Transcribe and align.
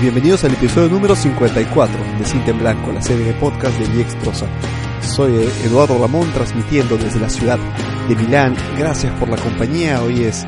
bienvenidos 0.00 0.44
al 0.44 0.52
episodio 0.52 0.88
número 0.88 1.14
54 1.14 1.94
de 2.18 2.24
Cinta 2.24 2.52
en 2.52 2.58
Blanco, 2.58 2.90
la 2.90 3.02
serie 3.02 3.26
de 3.26 3.34
podcast 3.34 3.78
de 3.78 3.86
Viex 3.88 4.14
Prosa. 4.16 4.46
Soy 5.02 5.46
Eduardo 5.64 5.98
Ramón 5.98 6.30
transmitiendo 6.32 6.96
desde 6.96 7.20
la 7.20 7.28
ciudad 7.28 7.58
de 8.08 8.16
Milán. 8.16 8.56
Gracias 8.78 9.12
por 9.18 9.28
la 9.28 9.36
compañía. 9.36 10.02
Hoy 10.02 10.24
es 10.24 10.46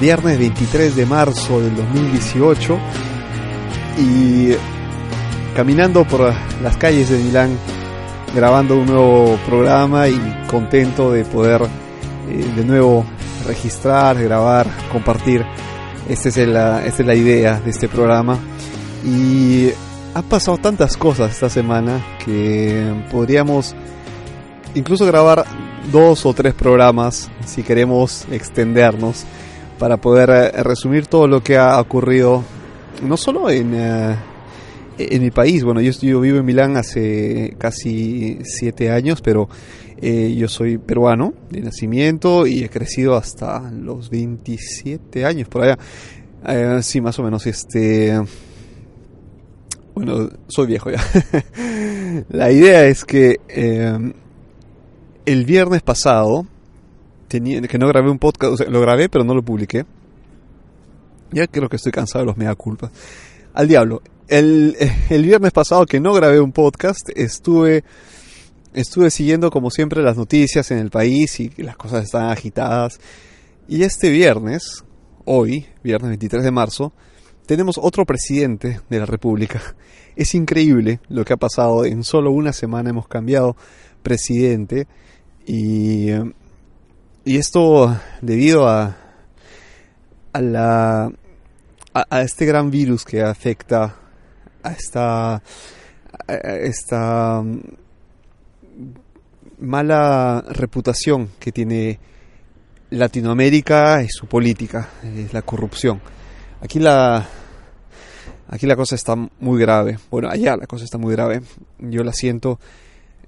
viernes 0.00 0.38
23 0.38 0.96
de 0.96 1.06
marzo 1.06 1.62
del 1.62 1.74
2018 1.76 2.78
y 3.98 4.50
caminando 5.56 6.04
por 6.04 6.34
las 6.62 6.76
calles 6.76 7.08
de 7.08 7.18
Milán 7.18 7.56
grabando 8.34 8.76
un 8.76 8.86
nuevo 8.86 9.38
programa 9.46 10.08
y 10.08 10.20
contento 10.46 11.10
de 11.10 11.24
poder 11.24 11.62
eh, 12.28 12.52
de 12.54 12.64
nuevo 12.66 13.06
registrar, 13.46 14.22
grabar, 14.22 14.66
compartir. 14.92 15.42
Esta 16.06 16.28
es, 16.28 16.36
la, 16.36 16.84
esta 16.84 17.02
es 17.02 17.06
la 17.06 17.14
idea 17.14 17.58
de 17.60 17.70
este 17.70 17.88
programa. 17.88 18.38
Y 19.04 19.70
ha 20.14 20.22
pasado 20.22 20.56
tantas 20.58 20.96
cosas 20.96 21.32
esta 21.32 21.50
semana 21.50 22.02
que 22.24 22.90
podríamos 23.10 23.74
incluso 24.74 25.04
grabar 25.06 25.44
dos 25.92 26.24
o 26.24 26.32
tres 26.32 26.54
programas 26.54 27.30
si 27.44 27.62
queremos 27.62 28.26
extendernos 28.30 29.24
para 29.78 29.98
poder 29.98 30.30
eh, 30.30 30.62
resumir 30.62 31.06
todo 31.06 31.26
lo 31.26 31.42
que 31.42 31.56
ha 31.56 31.80
ocurrido 31.80 32.42
no 33.02 33.16
solo 33.16 33.50
en, 33.50 33.74
eh, 33.74 34.16
en 34.98 35.22
mi 35.22 35.30
país, 35.30 35.64
bueno 35.64 35.80
yo, 35.80 35.90
yo, 35.92 36.20
vivo 36.20 36.38
en 36.38 36.44
Milán 36.44 36.76
hace 36.76 37.56
casi 37.58 38.38
siete 38.44 38.90
años, 38.90 39.20
pero 39.20 39.48
eh, 40.00 40.34
yo 40.36 40.48
soy 40.48 40.78
peruano 40.78 41.34
de 41.50 41.60
nacimiento 41.60 42.46
y 42.46 42.62
he 42.62 42.68
crecido 42.68 43.16
hasta 43.16 43.70
los 43.70 44.10
27 44.10 45.24
años 45.24 45.48
por 45.48 45.64
allá, 45.64 46.82
sí 46.82 47.00
más 47.00 47.18
o 47.18 47.22
menos 47.24 47.46
este 47.46 48.20
bueno, 49.94 50.28
soy 50.48 50.66
viejo 50.66 50.90
ya. 50.90 51.02
la 52.28 52.50
idea 52.50 52.84
es 52.86 53.04
que 53.04 53.40
eh, 53.48 54.12
el 55.24 55.44
viernes 55.44 55.82
pasado, 55.82 56.46
tenía, 57.28 57.60
que 57.62 57.78
no 57.78 57.88
grabé 57.88 58.10
un 58.10 58.18
podcast, 58.18 58.52
o 58.52 58.56
sea, 58.56 58.68
lo 58.68 58.80
grabé 58.80 59.08
pero 59.08 59.24
no 59.24 59.34
lo 59.34 59.42
publiqué. 59.42 59.86
Ya 61.30 61.46
creo 61.46 61.68
que 61.68 61.76
estoy 61.76 61.92
cansado 61.92 62.24
de 62.24 62.26
los 62.26 62.36
mea 62.36 62.54
culpa. 62.54 62.90
Al 63.54 63.68
diablo. 63.68 64.02
El, 64.28 64.76
el 65.10 65.24
viernes 65.24 65.52
pasado 65.52 65.86
que 65.86 66.00
no 66.00 66.12
grabé 66.12 66.40
un 66.40 66.52
podcast, 66.52 67.08
estuve, 67.14 67.84
estuve 68.72 69.10
siguiendo 69.10 69.50
como 69.50 69.70
siempre 69.70 70.02
las 70.02 70.16
noticias 70.16 70.70
en 70.70 70.78
el 70.78 70.90
país 70.90 71.38
y 71.40 71.50
las 71.58 71.76
cosas 71.76 72.04
están 72.04 72.30
agitadas. 72.30 72.98
Y 73.68 73.82
este 73.82 74.10
viernes, 74.10 74.84
hoy, 75.24 75.66
viernes 75.82 76.08
23 76.08 76.42
de 76.42 76.50
marzo, 76.50 76.92
tenemos 77.46 77.78
otro 77.78 78.04
presidente 78.04 78.80
de 78.88 78.98
la 78.98 79.06
República. 79.06 79.60
Es 80.16 80.36
increíble 80.36 81.00
lo 81.08 81.24
que 81.24 81.32
ha 81.32 81.36
pasado. 81.36 81.84
En 81.84 82.04
solo 82.04 82.30
una 82.30 82.52
semana 82.52 82.90
hemos 82.90 83.08
cambiado 83.08 83.56
presidente 84.04 84.86
y, 85.44 86.10
y 87.24 87.36
esto 87.36 87.98
debido 88.22 88.68
a, 88.68 88.96
a, 90.32 90.40
la, 90.40 91.10
a, 91.92 92.22
este 92.22 92.46
gran 92.46 92.70
virus 92.70 93.04
que 93.04 93.22
afecta 93.22 93.96
a 94.62 94.70
esta, 94.70 95.42
esta 96.28 97.42
mala 99.58 100.44
reputación 100.48 101.30
que 101.40 101.50
tiene 101.50 101.98
Latinoamérica 102.90 104.00
y 104.04 104.08
su 104.08 104.26
política, 104.26 104.90
es 105.02 105.32
la 105.32 105.42
corrupción. 105.42 106.13
Aquí 106.64 106.78
la, 106.78 107.28
aquí 108.48 108.66
la 108.66 108.74
cosa 108.74 108.94
está 108.94 109.14
muy 109.16 109.60
grave. 109.60 109.98
Bueno, 110.10 110.30
allá 110.30 110.56
la 110.56 110.66
cosa 110.66 110.86
está 110.86 110.96
muy 110.96 111.12
grave. 111.12 111.42
Yo 111.78 112.02
la 112.02 112.14
siento 112.14 112.58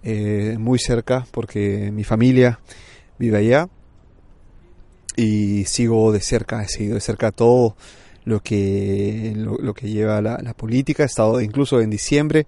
eh, 0.03 0.57
muy 0.59 0.79
cerca 0.79 1.27
porque 1.33 1.91
mi 1.93 2.03
familia 2.03 2.61
vive 3.19 3.37
allá 3.37 3.69
y 5.17 5.67
sigo 5.67 6.13
de 6.13 6.21
cerca, 6.21 6.63
he 6.63 6.69
seguido 6.69 6.95
de 6.95 7.03
cerca 7.03 7.31
todo 7.31 7.77
lo 8.25 8.41
que, 8.41 9.35
lo, 9.37 9.75
que 9.75 9.91
lleva 9.91 10.23
la, 10.23 10.55
política. 10.55 11.03
He 11.03 11.07
estado 11.07 11.43
incluso 11.43 11.83
en 11.83 11.91
diciembre, 11.91 12.47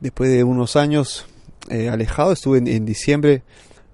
después 0.00 0.30
de 0.30 0.42
unos 0.42 0.76
años 0.76 1.26
eh, 1.68 1.90
alejado, 1.90 2.32
estuve 2.32 2.60
en 2.60 2.86
diciembre 2.86 3.42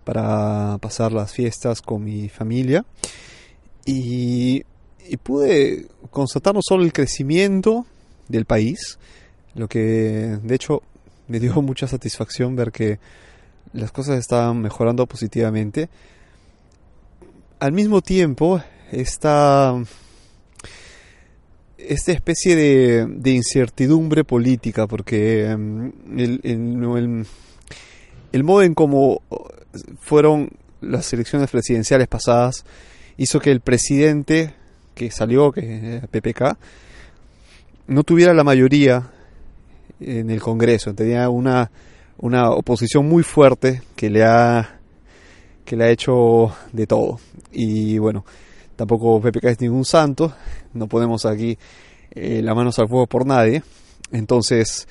para 0.04 0.78
pasar 0.78 1.10
las 1.10 1.32
fiestas 1.32 1.82
con 1.82 2.04
mi 2.04 2.28
familia 2.28 2.84
y 3.84 4.62
y 5.10 5.16
pude 5.16 5.86
constatar 6.10 6.54
no 6.54 6.60
solo 6.62 6.84
el 6.84 6.92
crecimiento 6.92 7.84
del 8.28 8.44
país, 8.44 8.96
lo 9.56 9.66
que 9.68 10.38
de 10.40 10.54
hecho 10.54 10.82
me 11.26 11.40
dio 11.40 11.60
mucha 11.62 11.88
satisfacción 11.88 12.54
ver 12.54 12.70
que 12.70 13.00
las 13.72 13.90
cosas 13.90 14.18
estaban 14.18 14.60
mejorando 14.60 15.06
positivamente. 15.06 15.88
Al 17.58 17.72
mismo 17.72 18.02
tiempo, 18.02 18.62
esta, 18.92 19.74
esta 21.76 22.12
especie 22.12 22.54
de, 22.54 23.06
de 23.08 23.30
incertidumbre 23.32 24.22
política, 24.22 24.86
porque 24.86 25.50
em, 25.50 25.92
el, 26.16 26.40
el, 26.44 27.26
el 28.32 28.44
modo 28.44 28.62
en 28.62 28.74
cómo 28.74 29.22
fueron 29.98 30.50
las 30.80 31.12
elecciones 31.12 31.50
presidenciales 31.50 32.06
pasadas 32.06 32.64
hizo 33.16 33.40
que 33.40 33.50
el 33.50 33.60
presidente 33.60 34.54
que 34.94 35.10
salió, 35.10 35.52
que 35.52 36.02
PPK, 36.10 36.56
no 37.88 38.04
tuviera 38.04 38.32
la 38.34 38.44
mayoría 38.44 39.10
en 40.00 40.30
el 40.30 40.40
Congreso. 40.40 40.94
Tenía 40.94 41.28
una, 41.28 41.70
una 42.18 42.50
oposición 42.50 43.08
muy 43.08 43.22
fuerte 43.22 43.82
que 43.96 44.10
le 44.10 44.24
ha 44.24 44.76
que 45.64 45.76
le 45.76 45.84
ha 45.84 45.90
hecho 45.90 46.52
de 46.72 46.86
todo. 46.86 47.20
Y 47.52 47.98
bueno, 47.98 48.24
tampoco 48.74 49.20
PPK 49.20 49.44
es 49.44 49.60
ningún 49.60 49.84
santo, 49.84 50.34
no 50.74 50.88
ponemos 50.88 51.26
aquí 51.26 51.56
eh, 52.10 52.42
las 52.42 52.56
manos 52.56 52.76
al 52.80 52.88
fuego 52.88 53.06
por 53.06 53.24
nadie. 53.24 53.62
Entonces, 54.10 54.88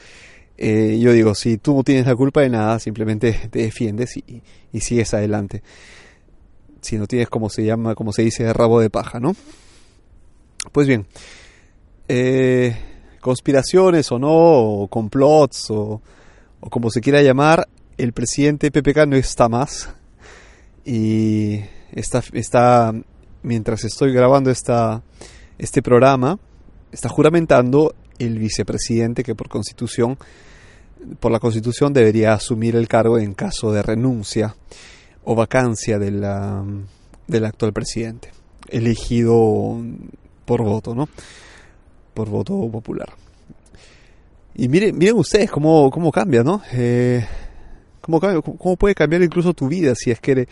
eh, 0.58 0.98
yo 1.02 1.12
digo, 1.12 1.36
si 1.36 1.58
tú 1.58 1.76
no 1.76 1.84
tienes 1.84 2.06
la 2.06 2.16
culpa 2.16 2.42
de 2.42 2.50
nada, 2.50 2.80
simplemente 2.80 3.34
te 3.52 3.59
defiendes 3.59 4.16
y, 4.16 4.42
y 4.72 4.80
sigues 4.80 5.14
adelante. 5.14 5.64
Si 6.80 6.98
no 6.98 7.08
tienes 7.08 7.28
como 7.28 7.50
se 7.50 7.66
llama, 7.66 7.94
como 7.94 8.14
se 8.14 8.22
dice, 8.22 8.54
rabo 8.54 8.80
de 8.80 8.90
paja, 8.90 9.20
¿no? 9.20 9.36
Pues 10.72 10.88
bien, 10.88 11.08
eh, 12.08 12.75
conspiraciones 13.22 14.12
o 14.12 14.20
no, 14.20 14.30
o 14.31 14.88
complots, 14.88 15.72
o, 15.72 16.02
como 16.59 16.90
se 16.90 17.02
quiera 17.02 17.22
llamar, 17.22 17.68
el 17.97 18.14
presidente 18.14 18.72
PPK 18.72 19.06
no 19.08 19.16
está 19.16 19.50
más. 19.50 19.94
Y 20.86 21.62
está, 21.92 22.24
está 22.34 22.94
mientras 23.44 23.84
estoy 23.84 24.14
grabando 24.14 24.50
esta, 24.50 25.03
este 25.58 25.81
programa, 25.81 26.40
está 26.91 27.09
juramentando 27.09 27.94
el 28.18 28.40
vicepresidente 28.40 29.24
que 29.24 29.36
por 29.36 29.50
constitución, 29.50 30.18
por 31.20 31.31
la 31.31 31.40
constitución 31.40 31.94
debería 31.94 32.34
asumir 32.34 32.76
el 32.76 32.88
cargo 32.88 33.18
en 33.18 33.34
caso 33.34 33.72
de 33.72 33.81
renuncia 33.81 34.56
o 35.24 35.36
vacancia 35.36 36.00
de 36.00 36.12
la, 36.12 36.64
del 37.28 37.46
actual 37.46 37.72
presidente, 37.72 38.31
elegido 38.70 39.81
por 40.50 40.64
voto, 40.64 40.96
¿no? 40.96 41.08
Por 42.16 42.28
voto 42.28 42.68
popular. 42.72 43.14
Y 44.56 44.68
miren, 44.68 44.98
miren 44.98 45.18
ustedes 45.18 45.52
cómo, 45.52 45.92
cómo 45.92 46.12
cambia, 46.12 46.42
¿no? 46.42 46.64
Eh, 46.74 47.24
cómo, 48.02 48.20
cómo, 48.20 48.76
puede 48.76 48.96
cambiar 48.96 49.22
incluso 49.22 49.53
tu 49.53 49.68
vida 49.68 49.94
si 49.94 50.09
es 50.09 50.20
que 50.20 50.47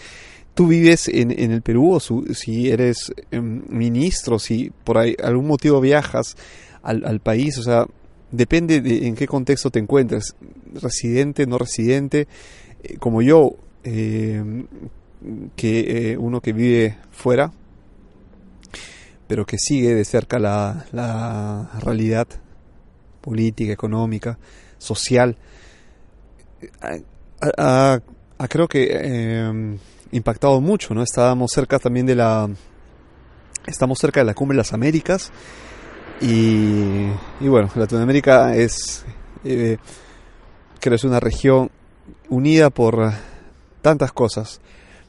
tú 0.54 0.68
vives 0.68 1.08
en, 1.08 1.32
el 1.32 1.64
Perú 1.64 1.94
o 1.94 2.00
si 2.00 2.70
eres 2.70 3.12
em, 3.32 3.64
ministro, 3.70 4.38
si 4.38 4.72
por 4.84 5.00
algún 5.00 5.48
motivo 5.48 5.82
viajas 5.82 6.36
al, 6.84 7.20
país, 7.20 7.58
o 7.58 7.64
sea, 7.64 7.88
depende 8.32 8.82
de 8.82 9.08
en 9.08 9.16
qué 9.16 9.26
contexto 9.26 9.72
te 9.72 9.80
encuentres, 9.80 10.36
residente, 10.80 11.48
no 11.48 11.58
residente, 11.58 12.28
eh, 12.84 12.98
como 13.00 13.24
yo, 13.24 13.56
eh, 13.84 14.44
que 15.56 16.16
uno 16.20 16.40
que 16.40 16.54
vive 16.54 16.98
fuera, 17.10 17.52
pero 19.28 19.46
que 19.46 19.58
sigue 19.58 19.94
de 19.94 20.06
cerca 20.06 20.40
la, 20.40 20.86
la 20.92 21.70
realidad 21.82 22.28
política, 23.22 23.74
económica, 23.74 24.38
social, 24.78 25.38
ha, 27.58 28.00
creo 28.50 28.68
que 28.68 28.88
eh, 28.92 29.78
impactado 30.12 30.62
mucho, 30.62 30.94
¿no? 30.94 31.04
Estábamos 31.04 31.52
cerca 31.54 31.80
también 31.80 32.06
de 32.06 32.16
la 32.16 32.50
estamos 33.66 34.00
cerca 34.00 34.22
de 34.22 34.26
la 34.26 34.34
cumbre 34.34 34.56
de 34.56 34.60
las 34.60 34.74
Américas 34.74 35.32
y, 36.22 37.10
y 37.42 37.48
bueno, 37.48 37.70
Latinoamérica 37.76 38.56
es 38.56 39.06
eh, 39.44 39.78
creo 40.80 40.96
es 40.96 41.04
una 41.04 41.20
región 41.20 41.70
unida 42.30 42.70
por 42.70 43.12
tantas 43.82 44.12
cosas, 44.12 44.62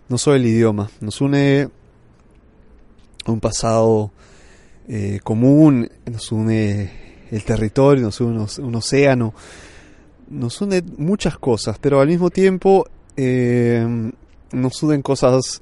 no 0.09 0.19
solo 0.19 0.37
el 0.37 0.47
idioma, 0.47 0.91
nos 1.01 1.21
une 1.21 1.69
un 3.33 3.41
pasado 3.41 4.11
eh, 4.89 5.21
común, 5.23 5.89
nos 6.07 6.33
une 6.33 6.91
el 7.31 7.45
territorio, 7.45 8.05
nos 8.05 8.21
une 8.21 8.47
un, 8.59 8.75
océano, 8.75 9.35
nos 10.31 10.61
une 10.61 10.83
muchas 10.97 11.39
cosas, 11.39 11.79
pero 11.79 12.01
al 12.01 12.09
mismo 12.09 12.31
tiempo 12.31 12.87
eh, 13.17 13.87
nos 14.53 14.83
unen 14.83 15.03
cosas 15.03 15.61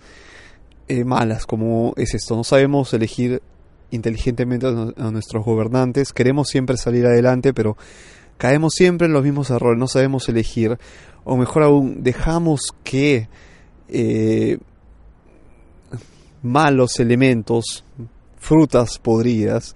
eh, 0.89 1.05
malas, 1.05 1.47
como 1.47 1.93
es 1.97 2.15
esto, 2.15 2.37
no 2.37 2.45
sabemos 2.45 2.95
elegir 2.95 3.43
inteligentemente 3.91 4.67
a 4.67 5.11
nuestros 5.11 5.45
gobernantes, 5.45 6.12
queremos 6.12 6.49
siempre 6.49 6.77
salir 6.77 7.07
adelante, 7.07 7.53
pero 7.53 7.77
caemos 8.39 8.75
siempre 8.75 9.07
en 9.07 9.12
los 9.12 9.25
mismos 9.25 9.51
errores, 9.51 9.79
no 9.79 9.89
sabemos 9.89 10.29
elegir, 10.29 10.79
o 11.25 11.37
mejor 11.37 11.65
aún, 11.65 12.03
dejamos 12.03 12.75
que 12.85 13.29
eh, 13.89 14.59
malos 16.47 16.99
elementos, 17.01 17.85
frutas 18.39 18.99
podridas, 18.99 19.75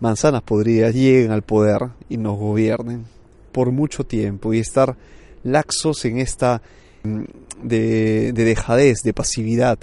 manzanas 0.00 0.42
podridas, 0.42 0.94
lleguen 0.94 1.30
al 1.30 1.42
poder 1.42 1.90
y 2.08 2.16
nos 2.16 2.38
gobiernen 2.38 3.04
por 3.52 3.72
mucho 3.72 4.04
tiempo 4.04 4.52
y 4.52 4.58
estar 4.58 4.96
laxos 5.42 6.04
en 6.04 6.18
esta 6.18 6.62
mm, 7.02 7.22
de, 7.62 8.32
dejadez, 8.32 8.98
de 9.02 9.12
pasividad, 9.12 9.78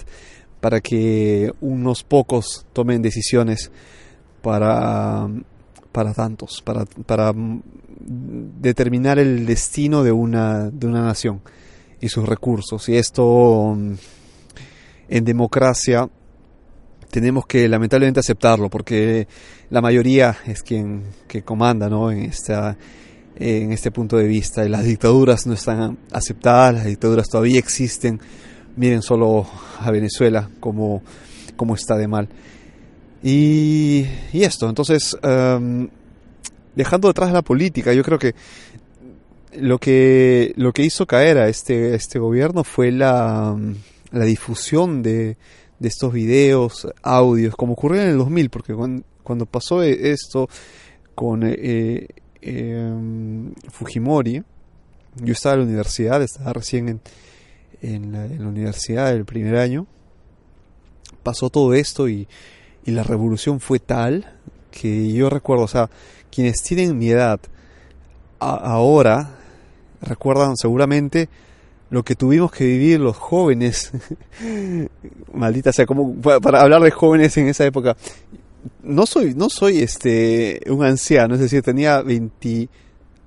para 0.60 0.80
que 0.80 1.52
unos 1.60 2.02
pocos 2.02 2.66
tomen 2.72 3.02
decisiones 3.02 3.70
para, 4.42 5.28
para 5.92 6.14
tantos, 6.14 6.62
para, 6.62 6.84
para 6.84 7.32
determinar 8.00 9.18
el 9.18 9.46
destino 9.46 10.02
de 10.02 10.12
una, 10.12 10.70
de 10.70 10.86
una 10.86 11.02
nación 11.02 11.42
y 12.00 12.08
sus 12.08 12.26
recursos. 12.26 12.88
Y 12.88 12.96
esto 12.96 13.74
mm, 13.76 13.92
en 15.08 15.24
democracia 15.24 16.08
tenemos 17.10 17.46
que 17.46 17.68
lamentablemente 17.68 18.20
aceptarlo 18.20 18.68
porque 18.68 19.26
la 19.70 19.80
mayoría 19.80 20.36
es 20.46 20.62
quien 20.62 21.04
que 21.26 21.42
comanda 21.42 21.88
¿no? 21.88 22.10
en, 22.10 22.24
esta, 22.24 22.76
en 23.36 23.72
este 23.72 23.90
punto 23.90 24.16
de 24.16 24.26
vista. 24.26 24.64
Las 24.68 24.84
dictaduras 24.84 25.46
no 25.46 25.54
están 25.54 25.98
aceptadas, 26.12 26.74
las 26.74 26.84
dictaduras 26.86 27.28
todavía 27.28 27.58
existen. 27.58 28.20
Miren 28.76 29.02
solo 29.02 29.46
a 29.80 29.90
Venezuela 29.90 30.48
como, 30.60 31.02
como 31.56 31.74
está 31.74 31.96
de 31.96 32.08
mal. 32.08 32.28
Y, 33.22 34.06
y 34.32 34.42
esto, 34.42 34.68
entonces, 34.68 35.16
em, 35.22 35.88
dejando 36.74 37.08
detrás 37.08 37.32
la 37.32 37.42
política, 37.42 37.92
yo 37.92 38.02
creo 38.02 38.18
que 38.18 38.34
lo 39.58 39.78
que, 39.78 40.52
lo 40.56 40.72
que 40.72 40.82
hizo 40.82 41.06
caer 41.06 41.38
a 41.38 41.48
este, 41.48 41.94
este 41.94 42.18
gobierno 42.18 42.62
fue 42.62 42.92
la, 42.92 43.56
la 44.12 44.24
difusión 44.24 45.02
de, 45.02 45.36
de 45.78 45.88
estos 45.88 46.12
videos, 46.12 46.86
audios, 47.02 47.54
como 47.56 47.74
ocurrió 47.74 48.02
en 48.02 48.08
el 48.08 48.18
2000, 48.18 48.50
porque 48.50 48.74
cuando, 49.22 49.46
pasó 49.46 49.82
e, 49.82 50.10
esto 50.10 50.48
con 51.14 51.42
eh, 51.44 51.54
eh, 51.54 52.08
em, 52.42 53.52
Fujimori, 53.70 54.42
yo 55.16 55.32
estaba 55.32 55.54
en 55.54 55.60
la 55.60 55.66
universidad, 55.66 56.22
estaba 56.22 56.52
recién 56.52 57.00
en, 57.82 58.12
la, 58.12 58.46
universidad 58.46 59.12
del 59.12 59.24
primer 59.24 59.56
año, 59.56 59.86
pasó 61.22 61.50
todo 61.50 61.74
esto 61.74 62.08
y 62.08 62.26
la 62.84 63.02
revolución 63.02 63.60
fue 63.60 63.78
tal 63.78 64.36
que 64.70 65.12
yo 65.12 65.30
recuerdo, 65.30 65.64
o 65.64 65.68
sea, 65.68 65.90
quienes 66.30 66.62
tienen 66.62 66.98
mi 66.98 67.08
edad 67.08 67.40
ahora 68.38 69.38
recuerdan 70.02 70.56
seguramente 70.56 71.28
lo 71.90 72.02
que 72.02 72.14
tuvimos 72.14 72.50
que 72.50 72.64
vivir 72.64 73.00
los 73.00 73.16
jóvenes. 73.16 73.92
Maldita 75.32 75.72
sea, 75.72 75.86
como 75.86 76.14
para 76.20 76.62
hablar 76.62 76.82
de 76.82 76.90
jóvenes 76.90 77.36
en 77.36 77.48
esa 77.48 77.64
época. 77.64 77.96
No 78.82 79.06
soy, 79.06 79.34
no 79.34 79.48
soy 79.48 79.78
este 79.78 80.60
un 80.68 80.84
anciano, 80.84 81.34
es 81.34 81.40
decir, 81.40 81.62
tenía 81.62 82.02
20 82.02 82.68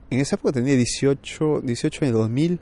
en 0.10 0.20
esa 0.20 0.36
época 0.36 0.54
tenía 0.54 0.76
18, 0.76 1.62
18 1.64 2.00
en 2.02 2.08
el 2.08 2.14
2000. 2.14 2.60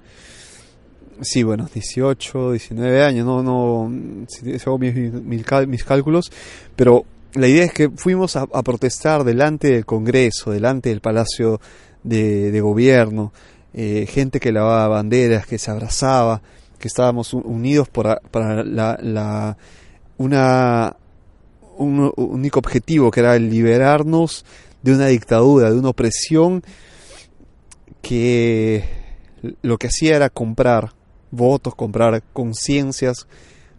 Sí, 1.22 1.44
bueno, 1.44 1.68
18, 1.74 2.52
19 2.52 3.04
años, 3.04 3.26
no 3.26 3.42
no 3.42 3.92
si 4.28 4.54
hago 4.54 4.78
mis, 4.78 4.94
mis, 4.94 5.84
cálculos, 5.84 6.32
pero 6.76 7.06
la 7.34 7.48
idea 7.48 7.64
es 7.64 7.74
que 7.74 7.90
fuimos 7.90 8.36
a, 8.36 8.46
protestar 8.46 9.24
delante 9.24 9.72
del 9.72 9.86
Congreso, 9.86 10.52
delante 10.52 10.90
del 10.90 11.02
Palacio 11.02 11.60
de, 12.04 12.52
de 12.52 12.62
Gobierno, 12.62 13.34
eh, 13.74 14.08
gente 14.10 14.40
que 14.40 14.52
lavaba 14.52 14.88
banderas, 14.88 15.46
que 15.46 15.58
se 15.58 15.72
abrazaba, 15.72 16.42
que 16.80 16.88
estábamos 16.88 17.34
unidos 17.34 17.90
para 17.90 18.20
la, 18.64 19.58
una, 20.18 20.96
un 21.78 22.14
único 22.16 22.60
objetivo, 22.60 23.12
que 23.12 23.20
era 23.20 23.38
liberarnos 23.38 24.46
de 24.82 24.94
una 24.94 25.08
dictadura, 25.08 25.72
de 25.72 25.80
una 25.80 25.90
opresión 25.90 26.64
que 28.02 28.84
lo 29.62 29.78
que 29.78 29.88
hacía 29.88 30.16
era 30.16 30.30
comprar 30.30 30.94
votos, 31.32 31.76
comprar 31.76 32.24
conciencias, 32.34 33.28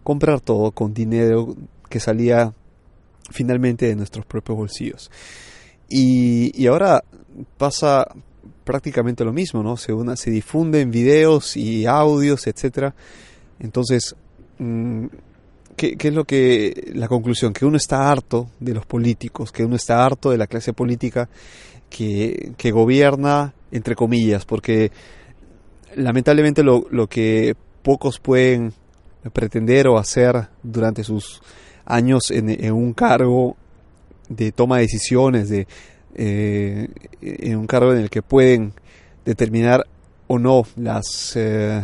comprar 0.02 0.40
todo 0.40 0.72
con 0.72 0.92
dinero 0.92 1.56
que 1.88 2.00
salía 2.00 2.52
finalmente 3.30 3.86
de 3.86 3.96
nuestros 3.96 4.26
propios 4.26 4.58
bolsillos. 4.58 5.10
Y 5.88 6.66
ahora 6.66 7.02
pasa, 7.56 8.06
prácticamente 8.68 9.24
lo 9.24 9.32
mismo, 9.32 9.62
¿no? 9.62 9.78
Se, 9.78 9.94
una, 9.94 10.14
se 10.14 10.30
difunden 10.30 10.90
videos 10.90 11.56
y 11.56 11.86
audios, 11.86 12.46
etcétera. 12.46 12.94
Entonces, 13.58 14.14
mm, 14.58 15.06
¿qué, 15.74 15.96
es 15.98 16.12
lo 16.12 16.24
que 16.24 16.92
la 16.94 17.08
conclusión? 17.08 17.54
Que 17.54 17.64
uno 17.64 17.78
está 17.78 18.10
harto 18.10 18.50
de 18.60 18.74
los 18.74 18.84
políticos, 18.84 19.52
que 19.52 19.64
uno 19.64 19.74
está 19.74 20.04
harto 20.04 20.32
de 20.32 20.36
la 20.36 20.46
clase 20.46 20.74
política 20.74 21.30
que, 21.88 22.52
que 22.58 22.70
gobierna, 22.70 23.54
entre 23.72 23.94
comillas, 23.94 24.44
porque 24.44 24.92
lamentablemente 25.96 26.62
lo, 26.62 26.84
lo 26.90 27.06
que 27.06 27.56
pocos 27.82 28.20
pueden 28.20 28.74
pretender 29.32 29.88
o 29.88 29.96
hacer 29.96 30.48
durante 30.62 31.04
sus 31.04 31.40
años 31.86 32.30
en, 32.30 32.50
en 32.50 32.74
un 32.74 32.92
cargo 32.92 33.56
de 34.28 34.52
toma 34.52 34.76
de 34.76 34.82
decisiones, 34.82 35.48
de, 35.48 35.66
eh, 36.20 36.88
en 37.22 37.56
un 37.56 37.68
cargo 37.68 37.92
en 37.92 38.00
el 38.00 38.10
que 38.10 38.22
pueden 38.22 38.72
determinar 39.24 39.86
o 40.26 40.40
no 40.40 40.64
las 40.74 41.36
eh, 41.36 41.80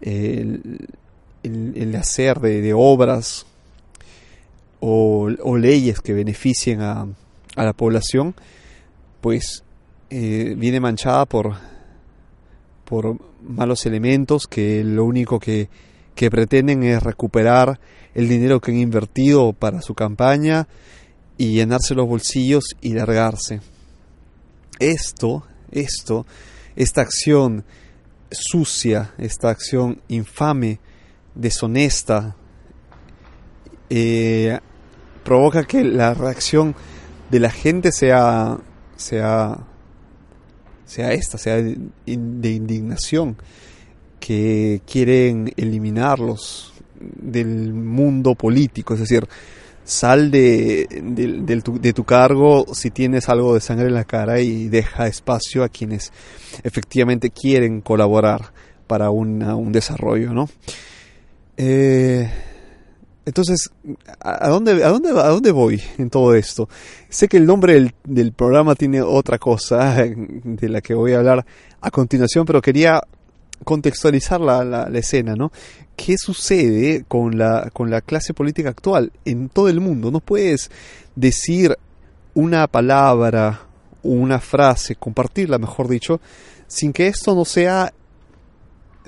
el, 0.00 1.96
hacer 1.96 2.38
de, 2.38 2.72
obras 2.74 3.44
o, 4.78 5.28
leyes 5.58 6.00
que 6.00 6.12
beneficien 6.12 6.80
a, 6.80 7.08
a 7.56 7.64
la 7.64 7.72
población, 7.72 8.36
pues 9.20 9.64
eh, 10.10 10.54
viene 10.56 10.78
manchada 10.78 11.26
por, 11.26 11.54
por 12.84 13.16
malos 13.42 13.84
elementos 13.84 14.46
que 14.46 14.84
lo 14.84 15.04
único 15.04 15.40
que, 15.40 15.68
que 16.14 16.30
pretenden 16.30 16.84
es 16.84 17.02
recuperar 17.02 17.80
el 18.14 18.28
dinero 18.28 18.60
que 18.60 18.70
han 18.70 18.78
invertido 18.78 19.52
para 19.52 19.82
su 19.82 19.94
campaña 19.94 20.68
y 21.42 21.54
llenarse 21.54 21.96
los 21.96 22.06
bolsillos 22.06 22.76
y 22.80 22.92
largarse. 22.92 23.60
Esto, 24.78 25.44
esto, 25.72 26.24
esta 26.76 27.00
acción 27.00 27.64
sucia, 28.30 29.12
esta 29.18 29.50
acción 29.50 30.00
infame, 30.06 30.78
deshonesta, 31.34 32.36
eh, 33.90 34.56
provoca 35.24 35.64
que 35.64 35.82
la 35.82 36.14
reacción 36.14 36.76
de 37.28 37.40
la 37.40 37.50
gente 37.50 37.90
sea, 37.90 38.60
sea, 38.94 39.66
sea 40.86 41.12
esta, 41.12 41.38
sea 41.38 41.56
de, 41.56 41.76
de 42.06 42.50
indignación, 42.50 43.36
que 44.20 44.80
quieren 44.86 45.52
eliminarlos 45.56 46.72
del 47.00 47.74
mundo 47.74 48.36
político, 48.36 48.94
es 48.94 49.00
decir, 49.00 49.26
sal 49.84 50.30
de, 50.30 50.86
de, 51.02 51.92
tu, 51.92 52.04
cargo 52.04 52.66
si 52.72 52.90
tienes 52.90 53.28
algo 53.28 53.54
de 53.54 53.60
sangre 53.60 53.86
en 53.86 53.94
la 53.94 54.04
cara 54.04 54.40
y 54.40 54.68
deja 54.68 55.06
espacio 55.06 55.64
a 55.64 55.68
quienes 55.68 56.12
efectivamente 56.62 57.30
quieren 57.30 57.80
colaborar 57.80 58.52
para 58.86 59.10
un 59.10 59.72
desarrollo, 59.72 60.32
¿no? 60.32 60.48
Eh, 61.56 62.30
entonces, 63.24 63.70
¿a 64.20 64.48
dónde, 64.48 64.82
a, 64.82 64.88
dónde, 64.88 65.10
¿a 65.10 65.28
dónde 65.28 65.52
voy 65.52 65.80
en 65.98 66.10
todo 66.10 66.34
esto? 66.34 66.68
Sé 67.08 67.28
que 67.28 67.36
el 67.36 67.46
nombre 67.46 67.94
del 68.04 68.32
programa 68.32 68.74
tiene 68.74 69.00
otra 69.00 69.38
cosa 69.38 69.94
de 70.44 70.68
la 70.68 70.80
que 70.80 70.94
voy 70.94 71.12
a 71.12 71.18
hablar 71.18 71.46
a 71.80 71.90
continuación, 71.90 72.44
pero 72.44 72.60
quería 72.60 73.00
contextualizar 73.64 74.40
la, 74.40 74.64
la, 74.64 74.98
escena, 74.98 75.34
¿no? 75.34 75.52
¿Qué 75.96 76.16
sucede 76.18 77.04
con 77.08 77.38
la, 77.38 77.70
con 77.72 77.90
la 77.90 78.00
clase 78.00 78.34
política 78.34 78.70
actual 78.70 79.12
en 79.24 79.48
todo 79.48 79.68
el 79.68 79.80
mundo? 79.80 80.10
No 80.10 80.20
puedes 80.20 80.70
decir 81.14 81.76
una 82.34 82.66
palabra 82.66 83.66
una 84.02 84.40
frase, 84.40 84.96
compartirla, 84.96 85.58
mejor 85.58 85.88
dicho, 85.88 86.20
sin 86.66 86.92
que 86.92 87.06
esto 87.06 87.34
no 87.34 87.44
sea, 87.44 87.92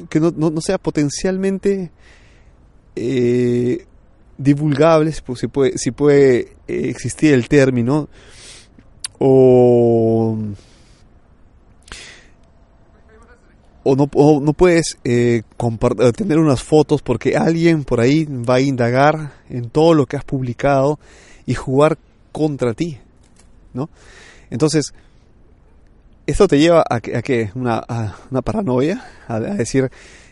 que 0.08 0.20
no, 0.20 0.30
no, 0.30 0.60
sea 0.60 0.78
potencialmente 0.78 1.90
eh, 2.96 3.86
divulgable, 4.38 5.12
si 5.12 5.46
puede, 5.48 5.78
si 5.78 5.90
puede 5.90 6.56
existir 6.66 7.34
el 7.34 7.48
término, 7.48 8.08
o 9.18 10.36
o 13.84 13.94
no, 13.94 14.08
no 14.40 14.52
puedes 14.54 14.98
eh, 15.04 15.42
tener 16.16 16.38
unas 16.38 16.62
fotos 16.62 17.02
porque 17.02 17.36
alguien 17.36 17.84
por 17.84 18.00
ahí 18.00 18.24
va 18.24 18.54
a 18.54 18.60
indagar 18.60 19.34
en 19.50 19.68
todo 19.68 19.92
lo 19.92 20.06
que 20.06 20.16
has 20.16 20.24
publicado 20.24 20.98
y 21.46 21.54
jugar 21.54 21.98
contra 22.32 22.72
ti, 22.72 22.98
¿no? 23.74 23.90
Entonces, 24.50 24.94
esto 26.26 26.48
te 26.48 26.58
lleva 26.58 26.82
a, 26.88 27.00
que 27.00 27.50
Una, 27.54 27.84
una 28.30 28.40
paranoia, 28.40 29.04
a, 29.28 29.38
decir 29.38 29.90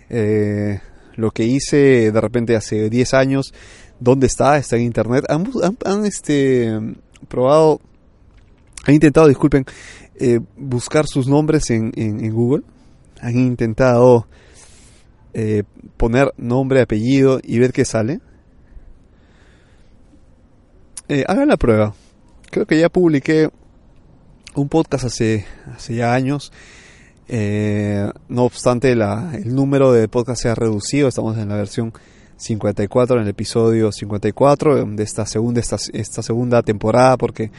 eh, 0.09 0.81
lo 1.17 1.31
que 1.31 1.45
hice 1.45 2.11
de 2.11 2.21
repente 2.21 2.57
hace 2.57 2.89
10 2.89 3.15
años, 3.15 3.53
¿dónde 4.01 4.29
está? 4.29 4.57
Está 4.57 4.77
en 4.77 4.83
internet. 4.83 5.27
Han, 5.29 5.51
han, 5.85 6.07
este, 6.07 6.73
probado, 7.29 7.83
han 8.87 8.95
intentado, 8.95 9.29
disculpen, 9.29 9.67
eh, 10.19 10.41
buscar 10.57 11.07
sus 11.07 11.29
nombres 11.29 11.69
en, 11.69 11.93
en 11.97 12.33
Google 12.33 12.63
han 13.23 13.39
intentado 13.39 14.27
eh, 15.33 15.63
poner 15.97 16.35
nombre, 16.37 16.83
apellido 16.83 17.41
y 17.43 17.59
ver 17.59 17.73
qué 17.73 17.85
sale, 17.85 18.21
eh, 21.09 21.25
hagan 21.27 21.49
la 21.49 21.57
prueba. 21.57 21.95
Creo 22.51 22.67
que 22.67 22.79
ya 22.79 22.89
publiqué 22.89 23.49
un 24.55 24.69
podcast 24.69 25.05
hace, 25.05 25.47
hace 25.75 25.95
ya 25.95 26.13
años. 26.13 26.53
Eh, 27.29 28.11
no 28.29 28.45
obstante, 28.45 28.95
la, 28.97 29.33
el 29.35 29.55
número 29.55 29.93
de 29.93 30.09
podcast 30.09 30.43
se 30.43 30.49
ha 30.49 30.55
reducido. 30.55 31.09
Estamos 31.09 31.39
en 31.39 31.49
la 31.49 31.57
versión 31.57 31.93
54, 32.37 33.17
en 33.17 33.23
el 33.23 33.29
episodio 33.29 33.93
54 33.93 34.85
de 34.85 35.03
esta 35.03 35.25
segunda, 35.27 35.61
esta, 35.61 35.77
esta 35.93 36.23
segunda 36.23 36.63
temporada, 36.63 37.17
porque 37.17 37.53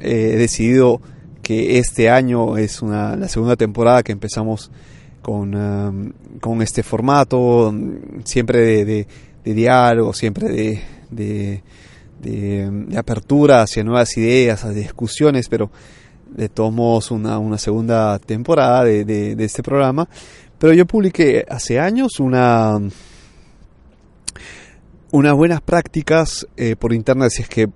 he 0.00 0.36
decidido 0.36 1.02
este 1.50 2.10
año 2.10 2.56
es 2.56 2.82
una, 2.82 3.16
la 3.16 3.28
segunda 3.28 3.56
temporada 3.56 4.02
que 4.02 4.12
empezamos 4.12 4.70
con, 5.22 5.54
um, 5.54 6.12
con 6.40 6.62
este 6.62 6.82
formato, 6.82 7.74
siempre 8.24 8.84
de, 8.84 9.06
diálogo, 9.44 10.12
siempre 10.12 10.48
de, 10.48 11.62
de, 12.20 12.96
apertura 12.96 13.62
hacia 13.62 13.84
nuevas 13.84 14.16
ideas, 14.16 14.64
a 14.64 14.70
discusiones, 14.70 15.48
pero 15.48 15.70
de 16.30 16.48
todos 16.48 17.10
una, 17.10 17.38
una 17.38 17.58
segunda 17.58 18.18
temporada 18.18 18.84
de, 18.84 19.36
este 19.38 19.62
programa. 19.62 20.08
Pero 20.58 20.72
yo 20.72 20.86
publiqué 20.86 21.44
hace 21.48 21.80
años 21.80 22.20
una 22.20 22.78
unas 25.12 25.34
buenas 25.34 25.60
prácticas 25.60 26.46
eh, 26.56 26.76
por 26.76 26.92
internet, 26.92 27.30
si 27.32 27.42
es 27.42 27.48
que 27.48 27.68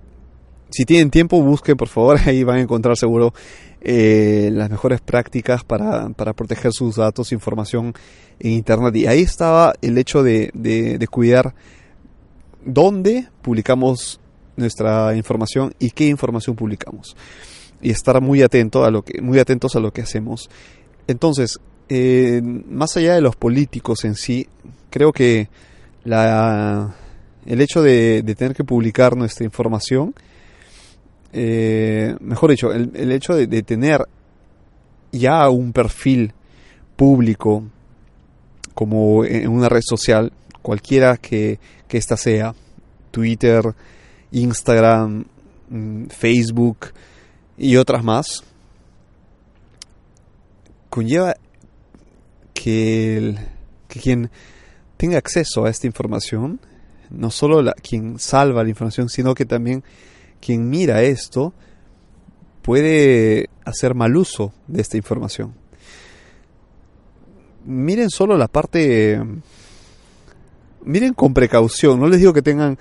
si 0.69 0.85
tienen 0.85 1.09
tiempo, 1.09 1.41
busquen 1.41 1.77
por 1.77 1.87
favor, 1.87 2.17
ahí 2.25 2.43
van 2.43 2.57
a 2.57 2.61
encontrar 2.61 2.97
seguro 2.97 3.33
eh, 3.81 4.49
las 4.51 4.69
mejores 4.69 4.99
prácticas 4.99 5.63
para, 5.63 6.09
proteger 6.09 6.71
sus 6.73 6.95
datos, 6.95 7.31
información 7.31 7.93
en 8.39 8.51
Internet. 8.51 8.95
Y 8.95 9.07
ahí 9.07 9.21
estaba 9.21 9.73
el 9.81 9.97
hecho 9.97 10.23
de, 10.23 11.07
cuidar 11.11 11.53
dónde 12.65 13.29
publicamos 13.41 14.19
nuestra 14.57 15.15
información 15.15 15.75
y 15.79 15.91
qué 15.91 16.07
información 16.07 16.55
publicamos. 16.55 17.15
Y 17.81 17.91
estar 17.91 18.19
muy, 18.21 18.41
atento 18.41 18.85
a 18.85 18.91
lo 18.91 19.03
que, 19.03 19.21
muy 19.21 19.37
atentos 19.37 19.75
a 19.75 19.79
lo 19.79 19.91
que 19.91 20.01
hacemos. 20.01 20.49
Entonces, 21.07 21.59
eh, 21.87 22.41
más 22.43 22.97
allá 22.97 23.13
de 23.13 23.21
los 23.21 23.35
políticos 23.35 24.03
en 24.03 24.15
sí, 24.15 24.47
creo 24.89 25.13
que 25.13 25.49
la, 26.03 26.95
el 27.45 27.61
hecho 27.61 27.83
de 27.83 28.23
tener 28.35 28.55
que 28.55 28.63
publicar 28.63 29.15
nuestra 29.15 29.45
información 29.45 30.15
eh, 31.37 32.15
mejor 32.21 32.51
dicho, 32.51 32.71
el, 32.71 33.11
hecho 33.11 33.35
de, 33.35 33.61
tener 33.61 34.07
ya 35.11 35.49
un 35.49 35.73
perfil 35.73 36.31
público 36.95 37.61
como 38.73 39.25
en 39.25 39.49
una 39.49 39.67
red 39.67 39.81
social, 39.83 40.31
cualquiera 40.61 41.17
que, 41.17 41.59
que 41.89 41.97
ésta 41.97 42.15
sea, 42.15 42.55
Twitter, 43.11 43.75
Instagram, 44.31 45.25
mm, 45.67 46.05
Facebook 46.05 46.93
y 47.57 47.75
otras 47.75 48.01
más, 48.01 48.41
conlleva 50.89 51.35
que, 52.53 53.35
que 53.89 53.99
quien 53.99 54.31
tenga 54.95 55.17
acceso 55.17 55.65
a 55.65 55.69
esta 55.69 55.85
información, 55.85 56.61
no 57.09 57.29
solo 57.29 57.61
la, 57.61 57.73
quien 57.73 58.19
salva 58.19 58.63
la 58.63 58.69
información, 58.69 59.09
sino 59.09 59.35
que 59.35 59.43
también 59.43 59.83
quien 60.45 60.69
mira 60.69 61.01
esto 61.01 61.53
puede 62.61 63.49
hacer 63.63 63.95
mal 63.95 64.15
uso 64.15 64.53
de 64.67 64.81
esta 64.81 64.95
información. 64.95 65.55
Miren 67.65 68.11
solo 68.11 68.37
la 68.37 68.47
parte 68.47 69.19
miren 70.83 71.15
con 71.15 71.33
precaución, 71.33 71.99
no 71.99 72.07
les 72.07 72.19
digo 72.19 72.31
que 72.31 72.43
tengan 72.43 72.77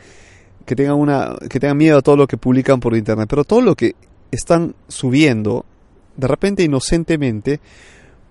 que 0.67 0.77
tengan 0.77 0.97
una 0.97 1.37
que 1.49 1.59
tengan 1.59 1.79
miedo 1.79 1.97
a 1.97 2.03
todo 2.03 2.19
lo 2.19 2.27
que 2.27 2.37
publican 2.37 2.81
por 2.81 2.95
internet, 2.95 3.29
pero 3.31 3.45
todo 3.45 3.63
lo 3.63 3.75
que 3.75 3.95
están 4.31 4.75
subiendo 4.89 5.65
de 6.19 6.29
repente 6.29 6.65
inocentemente 6.65 7.61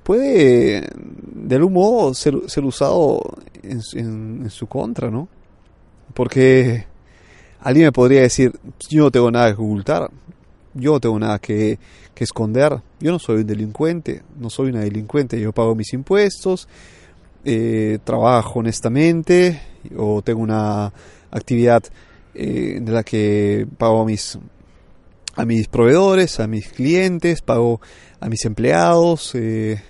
puede 0.04 0.88
de 0.94 1.56
algún 1.56 1.74
modo 1.74 2.14
ser, 2.14 2.36
usado 2.36 3.20
en, 3.64 3.82
en 3.96 4.50
su 4.52 4.68
contra, 4.68 5.10
¿no? 5.10 5.28
Porque 6.14 6.86
Alguien 7.64 7.86
me 7.86 7.92
podría 7.94 8.22
decir, 8.22 8.52
yo 8.90 9.04
no 9.04 9.12
tengo 9.12 9.32
nada 9.32 9.48
que 9.56 9.62
ocultar, 9.62 10.12
yo 10.74 10.92
no 10.92 11.00
tengo 11.00 11.18
nada 11.18 11.40
que, 11.40 11.80
esconder, 12.16 12.82
yo 13.02 13.12
no 13.12 13.20
soy 13.20 13.42
un 13.42 13.48
delincuente, 13.48 14.22
no 14.40 14.50
soy 14.50 14.70
una 14.70 14.80
delincuente, 14.80 15.40
yo 15.40 15.52
pago 15.52 15.76
mis 15.76 15.92
impuestos, 15.94 16.70
eh, 17.44 18.00
trabajo 18.06 18.60
honestamente 18.60 19.62
o 19.98 20.22
tengo 20.22 20.42
una 20.42 20.94
actividad 21.32 21.84
eh, 22.34 22.80
de 22.82 22.92
la 22.94 23.04
que 23.04 23.68
pago 23.78 24.02
a 24.02 24.06
mis, 24.06 24.38
a 25.36 25.46
mis 25.46 25.68
proveedores, 25.68 26.40
a 26.40 26.48
mis 26.48 26.70
clientes, 26.70 27.42
pago 27.42 27.82
a 28.22 28.30
mis 28.30 28.46
empleados 28.46 29.36
eh, 29.36 29.82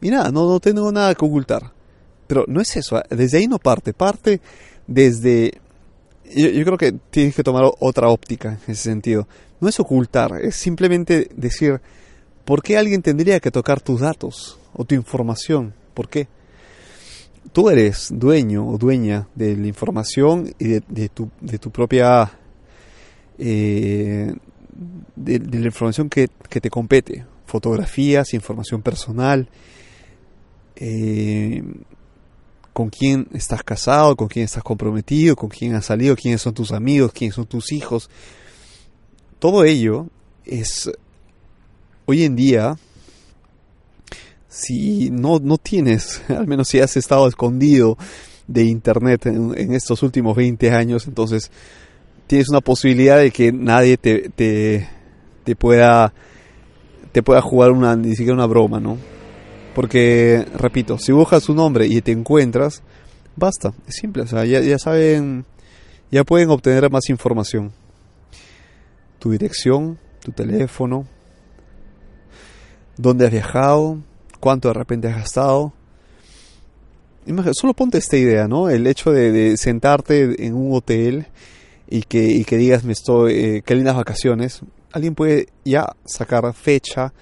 y 0.00 0.10
nada, 0.10 0.32
no, 0.32 0.48
no 0.48 0.58
tengo 0.58 0.90
nada 0.90 1.14
que 1.14 1.24
ocultar. 1.24 1.72
Pero 2.26 2.44
no 2.48 2.60
es 2.60 2.76
eso, 2.76 3.00
desde 3.10 3.38
ahí 3.38 3.46
no 3.46 3.58
parte, 3.58 3.92
parte 3.92 4.40
desde 4.86 5.60
yo, 6.34 6.64
creo 6.64 6.78
que 6.78 6.92
tienes 7.10 7.34
que 7.34 7.42
tomar 7.42 7.64
otra 7.80 8.08
óptica 8.08 8.58
en 8.66 8.72
ese 8.72 8.82
sentido. 8.82 9.28
No 9.60 9.68
es 9.68 9.78
ocultar, 9.80 10.32
es 10.42 10.56
simplemente 10.56 11.28
decir, 11.34 11.80
¿por 12.44 12.62
qué 12.62 12.76
alguien 12.78 13.02
tendría 13.02 13.40
que 13.40 13.50
tocar 13.50 13.80
tus 13.80 14.00
datos 14.00 14.58
o 14.72 14.84
tu 14.84 14.94
información? 14.94 15.74
¿Por 15.94 16.08
qué? 16.08 16.28
Tú 17.52 17.68
eres 17.68 18.08
dueño 18.12 18.66
o 18.66 18.78
dueña 18.78 19.28
de 19.34 19.56
la 19.56 19.66
información 19.66 20.54
y 20.58 20.80
de, 20.80 21.08
tu, 21.08 21.30
de 21.40 21.58
tu, 21.58 21.70
propia... 21.70 22.32
Eh, 23.38 24.32
de, 25.16 25.38
la 25.38 25.66
información 25.66 26.08
que, 26.08 26.28
que, 26.48 26.60
te 26.60 26.70
compete. 26.70 27.26
Fotografías, 27.46 28.32
información 28.32 28.82
personal. 28.82 29.48
Eh, 30.76 31.62
con 32.72 32.88
quién 32.90 33.28
estás 33.32 33.62
casado, 33.62 34.16
con 34.16 34.28
quién 34.28 34.44
estás 34.44 34.62
comprometido, 34.62 35.36
con 35.36 35.48
quién 35.48 35.74
has 35.74 35.86
salido, 35.86 36.16
quiénes 36.16 36.40
son 36.40 36.54
tus 36.54 36.72
amigos, 36.72 37.12
quiénes 37.12 37.34
son 37.34 37.46
tus 37.46 37.72
hijos. 37.72 38.08
Todo 39.38 39.64
ello 39.64 40.06
es 40.44 40.90
hoy 42.06 42.24
en 42.24 42.36
día, 42.36 42.76
si 44.48 45.10
no, 45.10 45.38
no 45.38 45.58
tienes, 45.58 46.22
al 46.28 46.46
menos 46.46 46.68
si 46.68 46.80
has 46.80 46.96
estado 46.96 47.28
escondido 47.28 47.98
de 48.46 48.64
Internet 48.64 49.26
en, 49.26 49.72
estos 49.72 50.02
últimos 50.02 50.36
20 50.36 50.70
años, 50.72 51.06
entonces 51.06 51.50
tienes 52.26 52.48
una 52.48 52.60
posibilidad 52.60 53.18
de 53.18 53.30
que 53.30 53.52
nadie 53.52 53.96
te, 53.96 54.30
te, 54.30 54.88
te 55.44 55.56
pueda 55.56 56.12
te 57.12 57.22
pueda 57.22 57.42
jugar 57.42 57.72
una, 57.72 57.94
ni 57.94 58.10
siquiera 58.16 58.32
una 58.32 58.46
broma, 58.46 58.80
¿no? 58.80 58.96
Porque, 59.74 60.46
repito, 60.54 60.98
si 60.98 61.12
buscas 61.12 61.44
su 61.44 61.54
nombre 61.54 61.86
y 61.86 62.02
te 62.02 62.12
encuentras, 62.12 62.82
basta, 63.36 63.72
es 63.86 63.94
simple, 63.96 64.22
o 64.22 64.26
sea, 64.26 64.44
ya, 64.44 64.78
saben, 64.78 65.46
ya 66.10 66.24
pueden 66.24 66.50
obtener 66.50 66.90
más 66.90 67.08
información. 67.08 67.72
Tu 69.18 69.30
dirección, 69.30 69.98
tu 70.20 70.32
teléfono, 70.32 71.06
dónde 72.96 73.26
has 73.26 73.32
viajado, 73.32 73.98
cuánto 74.40 74.68
de 74.68 74.74
repente 74.74 75.08
has 75.08 75.16
gastado. 75.16 75.72
solo 77.52 77.72
ponte 77.72 77.98
esta 77.98 78.16
idea, 78.18 78.48
¿no? 78.48 78.68
El 78.68 78.86
hecho 78.86 79.10
de, 79.10 79.56
sentarte 79.56 80.44
en 80.44 80.54
un 80.54 80.74
hotel 80.76 81.28
y 81.88 82.02
que, 82.02 82.24
y 82.24 82.44
que 82.44 82.58
digas, 82.58 82.84
me 82.84 82.92
estoy, 82.92 83.34
eh, 83.34 83.62
qué 83.64 83.74
lindas 83.74 83.96
vacaciones. 83.96 84.60
Alguien 84.92 85.14
puede 85.14 85.48
ya 85.64 85.86
sacar 86.04 86.52
fecha, 86.52 87.14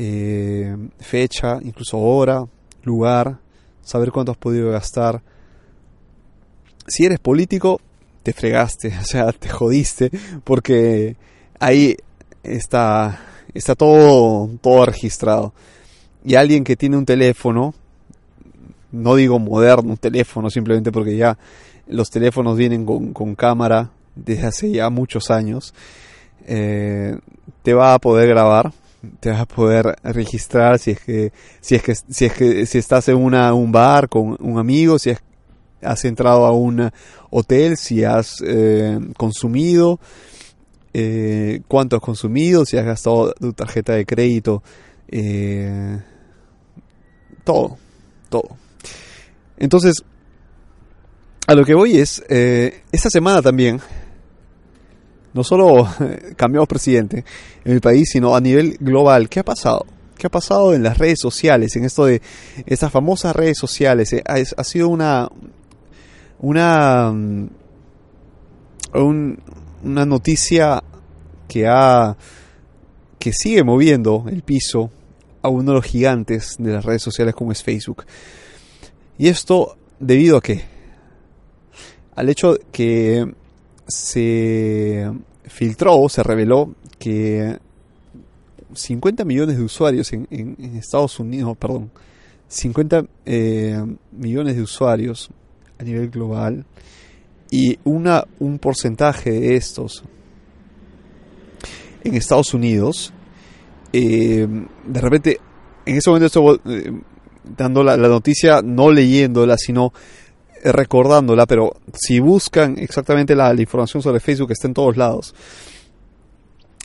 eh, 0.00 0.76
fecha, 1.00 1.58
incluso 1.60 1.98
hora, 1.98 2.46
lugar, 2.84 3.40
saber 3.82 4.12
cuánto 4.12 4.30
has 4.30 4.38
podido 4.38 4.70
gastar. 4.70 5.20
Si 6.86 7.04
eres 7.04 7.18
político, 7.18 7.80
te 8.22 8.32
fregaste, 8.32 8.88
o 9.00 9.04
sea, 9.04 9.32
te 9.32 9.48
jodiste, 9.48 10.10
porque 10.44 11.16
ahí 11.58 11.96
está, 12.44 13.20
está 13.52 13.74
todo, 13.74 14.48
todo 14.60 14.86
registrado. 14.86 15.52
Y 16.24 16.36
alguien 16.36 16.62
que 16.62 16.76
tiene 16.76 16.96
un 16.96 17.04
teléfono, 17.04 17.74
no 18.92 19.16
digo 19.16 19.40
moderno, 19.40 19.90
un 19.90 19.96
teléfono 19.96 20.48
simplemente 20.48 20.92
porque 20.92 21.16
ya 21.16 21.36
los 21.88 22.08
teléfonos 22.10 22.56
vienen 22.56 22.84
con, 22.84 23.34
cámara 23.34 23.90
desde 24.14 24.46
hace 24.46 24.70
ya 24.70 24.90
muchos 24.90 25.30
años, 25.30 25.74
eh, 26.46 27.18
te 27.62 27.74
va 27.74 27.94
a 27.94 27.98
poder 27.98 28.28
grabar, 28.28 28.72
te 29.20 29.30
vas 29.30 29.40
a 29.40 29.46
poder 29.46 29.96
registrar 30.02 30.78
si 30.78 30.92
es 30.92 31.00
que 31.00 31.32
si 31.60 31.76
es 31.76 31.82
que 31.82 31.94
si 31.94 32.24
es 32.24 32.32
que 32.32 32.66
si 32.66 32.78
estás 32.78 33.08
en 33.08 33.16
una, 33.16 33.54
un 33.54 33.70
bar 33.70 34.08
con 34.08 34.36
un 34.40 34.58
amigo, 34.58 34.98
si 34.98 35.14
has 35.82 36.04
entrado 36.04 36.44
a 36.44 36.52
un 36.52 36.90
hotel, 37.30 37.76
si 37.76 38.04
has 38.04 38.42
eh, 38.44 38.98
consumido, 39.16 40.00
eh, 40.92 41.60
cuánto 41.68 41.96
has 41.96 42.02
consumido, 42.02 42.64
si 42.64 42.76
has 42.76 42.84
gastado 42.84 43.32
tu 43.32 43.52
tarjeta 43.52 43.92
de 43.92 44.04
crédito, 44.04 44.62
todo, 47.44 47.78
todo. 48.28 48.56
Entonces, 49.56 50.04
a 51.46 51.54
lo 51.54 51.64
que 51.64 51.74
voy 51.74 51.98
es, 51.98 52.22
eh, 52.28 52.82
esta 52.92 53.10
semana 53.10 53.40
también, 53.40 53.80
no 55.34 55.44
solo 55.44 55.88
cambiamos 56.36 56.68
presidente 56.68 57.24
en 57.64 57.72
el 57.72 57.80
país, 57.80 58.10
sino 58.10 58.34
a 58.34 58.40
nivel 58.40 58.76
global, 58.80 59.28
¿qué 59.28 59.40
ha 59.40 59.44
pasado? 59.44 59.86
¿Qué 60.16 60.26
ha 60.26 60.30
pasado 60.30 60.74
en 60.74 60.82
las 60.82 60.98
redes 60.98 61.20
sociales, 61.20 61.76
en 61.76 61.84
esto 61.84 62.04
de 62.04 62.20
estas 62.66 62.90
famosas 62.90 63.36
redes 63.36 63.56
sociales? 63.56 64.12
Eh, 64.12 64.22
ha, 64.26 64.64
sido 64.64 64.88
una, 64.88 65.28
una, 66.40 67.12
mm, 67.12 67.48
una 69.84 70.06
noticia 70.06 70.82
que 71.46 71.68
ha, 71.68 72.16
que 73.18 73.32
sigue 73.32 73.62
moviendo 73.62 74.24
el 74.28 74.42
piso 74.42 74.90
a 75.40 75.48
uno 75.48 75.70
de 75.70 75.76
los 75.76 75.84
gigantes 75.84 76.56
de 76.58 76.72
las 76.72 76.84
redes 76.84 77.02
sociales 77.02 77.34
como 77.34 77.52
es 77.52 77.62
Facebook. 77.62 78.04
Y 79.18 79.28
esto 79.28 79.76
debido 80.00 80.36
a 80.36 80.40
qué? 80.40 80.64
Al 82.16 82.28
hecho 82.28 82.56
que 82.72 83.24
se 83.88 85.10
filtró, 85.44 86.08
se 86.08 86.22
reveló 86.22 86.74
que 86.98 87.58
50 88.74 89.24
millones 89.24 89.56
de 89.56 89.64
usuarios 89.64 90.12
en, 90.12 90.56
Estados 90.76 91.18
Unidos, 91.18 91.56
perdón, 91.56 91.90
50 92.48 93.04
eh, 93.26 93.82
millones 94.12 94.56
de 94.56 94.62
usuarios 94.62 95.30
a 95.78 95.84
nivel 95.84 96.10
global 96.10 96.64
y 97.50 97.78
una, 97.84 98.24
un 98.38 98.58
porcentaje 98.58 99.30
de 99.32 99.56
estos 99.56 100.04
en 102.04 102.14
Estados 102.14 102.54
Unidos, 102.54 103.12
eh, 103.92 104.46
de 104.86 105.00
repente, 105.00 105.40
en 105.86 105.96
ese 105.96 106.10
momento 106.10 106.26
estoy 106.26 106.60
eh, 106.66 106.92
dando 107.56 107.82
la, 107.82 107.96
noticia, 107.96 108.60
no 108.62 108.90
leyéndola, 108.90 109.56
sino 109.56 109.92
recordándola, 110.64 111.46
pero 111.46 111.76
si 111.94 112.20
buscan 112.20 112.78
exactamente 112.78 113.34
la, 113.34 113.54
información 113.54 114.02
sobre 114.02 114.20
Facebook, 114.20 114.52
está 114.52 114.66
en 114.66 114.74
todos 114.74 114.96
lados, 114.96 115.34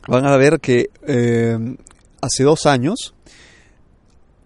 van 0.07 0.25
a 0.25 0.35
ver 0.37 0.59
que 0.59 0.89
eh, 1.07 1.57
hace 2.21 2.43
dos 2.43 2.65
años, 2.65 3.13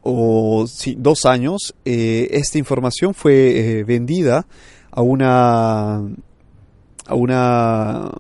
o 0.02 0.66
sí, 0.68 0.96
dos 0.98 1.26
años, 1.26 1.76
esta 1.84 2.58
información 2.58 3.14
fue 3.14 3.84
vendida 3.86 4.46
a 4.92 5.02
una, 5.02 5.98
a 5.98 7.16
una 7.16 8.12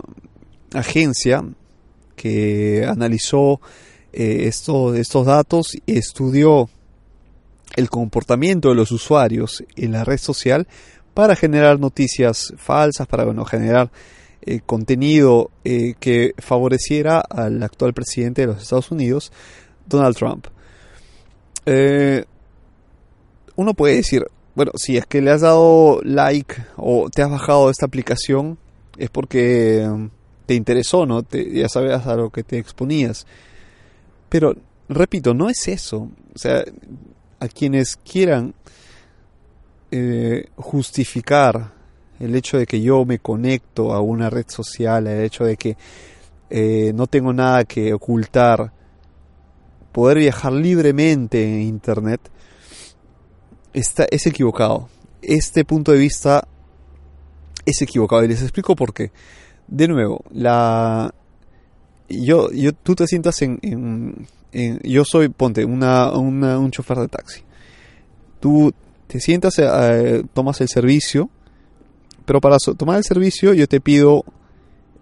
agencia 0.73 1.43
que 2.17 2.85
analizó 2.85 3.61
eh, 4.11 4.47
estos 4.47 5.25
datos 5.25 5.77
y 5.85 5.97
estudió 5.97 6.69
el 7.75 7.89
comportamiento 7.89 8.69
de 8.69 8.75
los 8.75 8.91
usuarios 8.91 9.63
en 9.75 9.91
la 9.91 10.03
red 10.03 10.17
social 10.17 10.67
para 11.17 11.35
generar 11.35 11.79
noticias 11.79 12.53
falsas, 12.57 13.07
para 13.07 13.25
bueno, 13.25 13.43
generar 13.43 13.89
eh, 14.43 14.59
contenido 14.63 15.49
eh, 15.63 15.95
que 15.99 16.35
favoreciera 16.37 17.21
al 17.21 17.63
actual 17.63 17.95
presidente 17.95 18.41
de 18.41 18.47
los 18.49 18.61
Estados 18.61 18.91
Unidos, 18.91 19.31
Donald 19.87 20.15
Trump. 20.15 20.45
uno 23.55 23.73
puede 23.73 23.95
decir, 23.95 24.27
bueno, 24.53 24.73
si 24.75 24.95
es 24.97 25.07
que 25.07 25.23
le 25.23 25.31
has 25.31 25.41
dado 25.41 26.01
like 26.03 26.53
o 26.75 27.09
te 27.09 27.23
has 27.23 27.31
bajado 27.31 27.71
esta 27.71 27.87
aplicación, 27.87 28.59
es 28.99 29.09
porque 29.09 29.89
te 30.45 30.53
interesó, 30.53 31.07
¿no? 31.07 31.25
ya 31.31 31.67
sabías 31.67 32.05
a 32.05 32.15
lo 32.15 32.29
que 32.29 32.43
te 32.43 32.59
exponías. 32.59 33.25
Pero, 34.29 34.53
repito, 34.87 35.33
no 35.33 35.49
es 35.49 35.67
eso. 35.67 36.11
O 36.35 36.37
sea, 36.37 36.63
a 37.39 37.47
quienes 37.47 37.95
quieran 37.95 38.53
eh, 39.91 40.49
justificar 40.55 41.73
el 42.19 42.35
hecho 42.35 42.57
de 42.57 42.65
que 42.65 42.81
yo 42.81 43.05
me 43.05 43.19
conecto 43.19 43.93
a 43.93 44.01
una 44.01 44.29
red 44.29 44.45
social, 44.47 45.07
el 45.07 45.23
hecho 45.23 45.45
de 45.45 45.57
que 45.57 45.77
eh, 46.49 46.91
no 46.93 47.07
tengo 47.07 47.33
nada 47.33 47.65
que 47.65 47.93
ocultar, 47.93 48.71
poder 49.91 50.19
viajar 50.19 50.53
libremente 50.53 51.43
en 51.43 51.61
Internet, 51.61 52.21
está, 53.73 54.05
es 54.09 54.25
equivocado. 54.25 54.89
Este 55.21 55.65
punto 55.65 55.91
de 55.91 55.99
vista 55.99 56.47
es 57.65 57.81
equivocado 57.81 58.23
y 58.23 58.27
les 58.27 58.41
explico 58.41 58.75
por 58.75 58.93
qué 58.93 59.11
de 59.67 59.87
nuevo, 59.87 60.23
la 60.31 61.13
yo, 62.09 62.51
yo 62.51 62.73
tú 62.73 62.95
te 62.95 63.05
sientas 63.05 63.41
en, 63.41 64.27
yo 64.83 65.03
soy, 65.03 65.29
ponte, 65.29 65.65
una, 65.65 66.09
un 66.11 66.71
chofer 66.71 66.99
de 66.99 67.07
taxi. 67.09 67.41
Tú 68.39 68.73
te 69.07 69.19
sientas, 69.19 69.57
eh, 69.59 70.23
tomas 70.33 70.61
el 70.61 70.67
servicio, 70.67 71.29
pero 72.25 72.41
para 72.41 72.57
tomar 72.77 72.97
el 72.97 73.03
servicio 73.03 73.53
yo 73.53 73.67
te 73.67 73.79
pido 73.79 74.25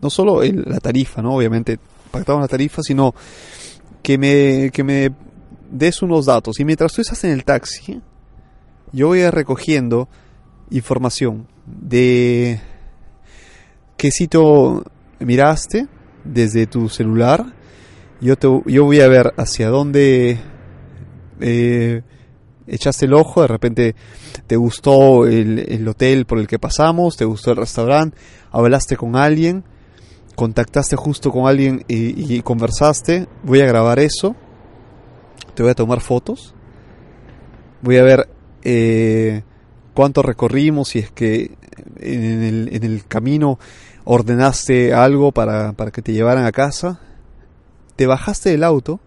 no 0.01 0.09
solo 0.09 0.41
la 0.43 0.79
tarifa, 0.79 1.21
¿no? 1.21 1.35
Obviamente 1.35 1.79
pactamos 2.11 2.41
la 2.41 2.47
tarifa, 2.47 2.81
sino 2.83 3.13
que 4.03 4.17
me, 4.17 4.69
que 4.71 4.83
me 4.83 5.11
des 5.71 6.01
unos 6.01 6.27
datos. 6.27 6.59
Y 6.59 6.65
mientras 6.65 6.93
tú 6.93 7.01
estás 7.01 7.23
en 7.23 7.31
el 7.31 7.43
taxi, 7.43 8.01
yo 8.91 9.07
voy 9.07 9.27
recogiendo 9.29 10.07
información 10.69 11.47
de 11.65 12.61
qué 13.97 14.11
sitio 14.11 14.83
miraste 15.19 15.87
desde 16.23 16.67
tu 16.67 16.89
celular. 16.89 17.53
Yo, 18.21 18.37
te, 18.37 18.47
yo 18.67 18.85
voy 18.85 19.01
a 19.01 19.07
ver 19.07 19.33
hacia 19.37 19.69
dónde 19.69 20.39
eh, 21.39 22.01
echaste 22.67 23.05
el 23.05 23.13
ojo, 23.13 23.41
de 23.41 23.47
repente 23.47 23.95
te 24.47 24.55
gustó 24.55 25.25
el, 25.25 25.87
hotel 25.87 26.25
por 26.25 26.39
el 26.39 26.47
que 26.47 26.59
pasamos, 26.59 27.17
te 27.17 27.25
gustó 27.25 27.51
el 27.51 27.57
restaurante, 27.57 28.17
hablaste 28.51 28.97
con 28.97 29.15
alguien, 29.15 29.63
contactaste 30.35 30.95
justo 30.95 31.31
con 31.31 31.47
alguien 31.47 31.83
y, 31.87 32.41
conversaste, 32.41 33.27
voy 33.43 33.61
a 33.61 33.65
grabar 33.65 33.99
eso, 33.99 34.35
te 35.53 35.63
voy 35.63 35.71
a 35.71 35.75
tomar 35.75 36.01
fotos, 36.01 36.53
voy 37.81 37.97
a 37.97 38.03
ver 38.03 38.29
eh, 38.63 39.43
cuánto 39.93 40.21
recorrimos, 40.21 40.89
si 40.89 40.99
es 40.99 41.11
que 41.11 41.57
en 41.99 42.43
el, 42.43 42.69
en 42.73 42.83
el 42.83 43.05
camino 43.05 43.59
ordenaste 44.03 44.93
algo 44.93 45.31
para, 45.31 45.73
para 45.73 45.91
que 45.91 46.01
te 46.01 46.13
llevaran 46.13 46.45
a 46.45 46.51
casa, 46.51 46.99
te 47.95 48.05
bajaste 48.05 48.49
del 48.49 48.63
auto 48.63 48.99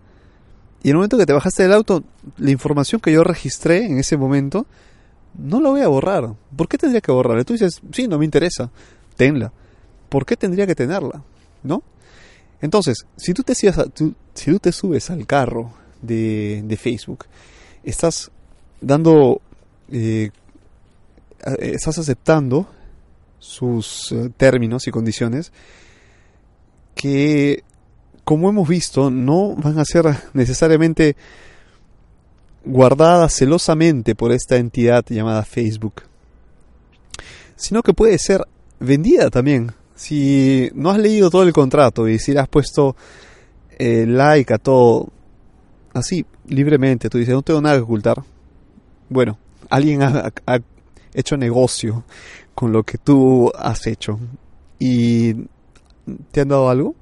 y 0.83 0.89
en 0.89 0.91
el 0.91 0.97
momento 0.97 1.19
que 1.19 1.27
te 1.27 1.33
bajaste 1.33 1.65
del 1.65 1.73
auto, 1.73 2.05
la 2.37 2.51
información 2.51 3.01
que 3.01 3.13
yo 3.13 3.25
registré 3.25 3.85
en 3.87 3.99
ese 3.99 4.17
momento, 4.17 4.67
no 5.37 5.61
la 5.61 5.71
voy 5.71 5.81
a 5.81 5.89
borrar. 5.89 6.35
¿Por 6.57 6.69
qué 6.69 6.79
tendría 6.79 7.01
que 7.01 7.13
borrarla? 7.13 7.45
Tú 7.45 7.55
dices, 7.55 7.81
sí, 7.93 8.07
no 8.07 8.19
me 8.19 8.25
interesa, 8.25 8.71
tenla. 9.17 9.53
¿Por 10.09 10.25
qué 10.25 10.37
tendría 10.37 10.67
que 10.67 10.75
tenerla? 10.75 11.23
¿No? 11.63 11.83
Entonces, 12.61 13.07
si 13.17 13.35
tú 13.35 13.43
te, 13.43 13.55
tú 13.95 14.15
subes 14.73 15.11
al 15.11 15.27
carro 15.27 15.73
de, 16.01 16.63
de 16.65 16.77
Facebook, 16.77 17.27
estás 17.85 18.31
dando 18.81 19.41
eh, 19.91 20.31
eh, 21.47 21.73
estás 21.75 21.99
aceptando 21.99 22.67
sus 23.39 24.13
eh, 24.13 24.31
términos 24.37 24.87
y 24.87 24.91
condiciones 24.91 25.53
que, 26.95 27.63
como 28.29 28.51
hemos 28.51 28.69
visto, 28.69 29.11
no 29.11 29.55
van 29.57 29.79
a 29.79 29.87
ser 29.87 30.05
necesariamente 30.35 31.17
guardadas 32.63 33.33
celosamente 33.33 34.15
por 34.15 34.33
esta 34.33 34.57
entidad 34.57 35.03
llamada 35.09 35.47
Facebook, 35.47 36.03
sino 37.57 37.83
que 37.83 37.95
puede 37.95 38.19
ser 38.19 38.47
vendida 38.81 39.31
también. 39.31 39.73
Si 39.95 40.69
no 40.75 40.91
has 40.91 40.99
leído 40.99 41.31
todo 41.31 41.43
el 41.43 41.55
contrato 41.55 42.07
y 42.07 42.19
si 42.19 42.35
le 42.35 42.41
has 42.41 42.49
puesto 42.49 42.97
eh, 43.79 44.05
like 44.07 44.53
a 44.53 44.59
todo 44.59 45.09
así, 45.95 46.27
libremente, 46.49 47.09
tú 47.09 47.17
dices, 47.17 47.33
no 47.33 47.41
tengo 47.41 47.63
nada 47.63 47.77
que 47.77 47.85
ocultar. 47.85 48.23
Bueno, 49.09 49.39
alguien 49.71 50.03
ha 50.03 50.31
hecho 51.15 51.39
negocio 51.39 52.05
con 52.55 52.73
lo 52.73 52.83
que 52.83 52.99
tú 52.99 53.51
has 53.59 53.87
hecho 53.87 54.21
y 54.79 55.33
te 56.31 56.43
han 56.43 56.49
dado 56.49 56.69
algo, 56.69 56.95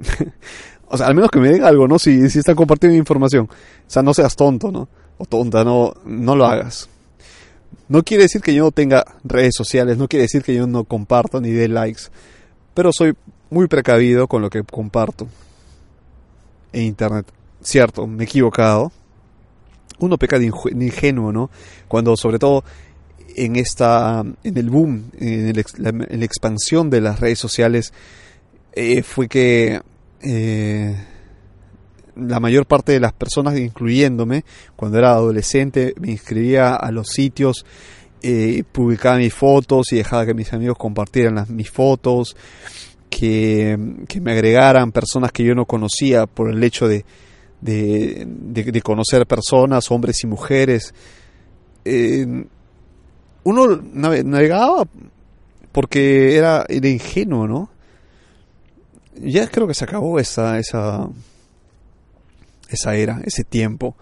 o 0.88 0.96
sea, 0.96 1.06
al 1.06 1.14
menos 1.14 1.30
que 1.30 1.38
me 1.38 1.52
diga 1.52 1.68
algo, 1.68 1.86
¿no? 1.88 1.98
Si, 1.98 2.28
si 2.30 2.38
está 2.38 2.54
compartiendo 2.54 2.96
información. 2.96 3.46
O 3.46 3.90
sea, 3.90 4.02
no 4.02 4.14
seas 4.14 4.36
tonto, 4.36 4.70
¿no? 4.70 4.88
O 5.18 5.24
tonta, 5.26 5.64
no, 5.64 5.94
no 6.04 6.36
lo 6.36 6.46
hagas. 6.46 6.88
No 7.88 8.02
quiere 8.02 8.24
decir 8.24 8.40
que 8.40 8.54
yo 8.54 8.64
no 8.64 8.70
tenga 8.70 9.04
redes 9.24 9.54
sociales, 9.56 9.98
no 9.98 10.08
quiere 10.08 10.22
decir 10.22 10.42
que 10.42 10.54
yo 10.54 10.66
no 10.66 10.84
comparta 10.84 11.40
ni 11.40 11.50
dé 11.50 11.68
likes, 11.68 12.02
pero 12.72 12.92
soy 12.92 13.14
muy 13.50 13.66
precavido 13.66 14.28
con 14.28 14.42
lo 14.42 14.48
que 14.48 14.62
comparto 14.62 15.26
en 16.72 16.82
internet. 16.82 17.26
Cierto, 17.62 18.06
me 18.06 18.24
he 18.24 18.26
equivocado. 18.26 18.92
Uno 19.98 20.16
peca 20.16 20.38
de 20.38 20.46
ingenuo, 20.46 21.32
¿no? 21.32 21.50
Cuando 21.88 22.16
sobre 22.16 22.38
todo 22.38 22.64
en 23.36 23.56
esta 23.56 24.24
en 24.42 24.56
el 24.56 24.70
boom, 24.70 25.10
en, 25.18 25.52
la, 25.78 26.24
expansión 26.24 26.90
de 26.90 27.00
las 27.00 27.20
redes 27.20 27.38
sociales 27.38 27.92
eh, 28.72 29.02
fue 29.02 29.28
que 29.28 29.80
eh, 30.22 30.96
la 32.16 32.40
mayor 32.40 32.66
parte 32.66 32.92
de 32.92 33.00
las 33.00 33.12
personas, 33.12 33.58
incluyéndome, 33.58 34.44
cuando 34.76 34.98
era 34.98 35.12
adolescente, 35.12 35.94
me 35.98 36.10
inscribía 36.10 36.74
a 36.74 36.90
los 36.90 37.08
sitios, 37.08 37.64
eh, 38.22 38.64
publicaba 38.70 39.16
mis 39.16 39.32
fotos 39.32 39.92
y 39.92 39.96
dejaba 39.96 40.26
que 40.26 40.34
mis 40.34 40.52
amigos 40.52 40.76
compartieran 40.76 41.46
mis 41.48 41.70
fotos, 41.70 42.36
que, 43.08 43.76
me 44.20 44.32
agregaran 44.32 44.92
personas 44.92 45.32
que 45.32 45.44
yo 45.44 45.54
no 45.54 45.64
conocía 45.64 46.26
por 46.26 46.50
el 46.50 46.62
hecho 46.62 46.86
de, 46.86 47.04
de, 47.60 48.82
conocer 48.82 49.26
personas, 49.26 49.90
hombres 49.90 50.22
y 50.22 50.26
mujeres. 50.26 50.94
Eh, 51.84 52.26
uno 53.42 53.80
navegaba 53.92 54.86
porque 55.72 56.36
era 56.36 56.66
ingenuo, 56.68 57.48
¿no? 57.48 57.70
Ya 59.22 59.46
creo 59.48 59.66
que 59.66 59.74
se 59.74 59.84
acabó 59.84 60.18
esa, 60.18 60.58
esa, 60.58 61.08
esa 62.68 62.94
era, 62.94 63.20
ese 63.24 63.44
tiempo, 63.44 63.96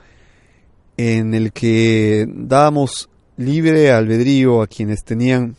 en 0.96 1.34
el 1.34 1.52
que 1.52 2.26
dábamos 2.28 3.08
libre 3.36 3.90
albedrío 3.90 4.62
a 4.62 4.66
quienes 4.66 5.04
tenían 5.04 5.56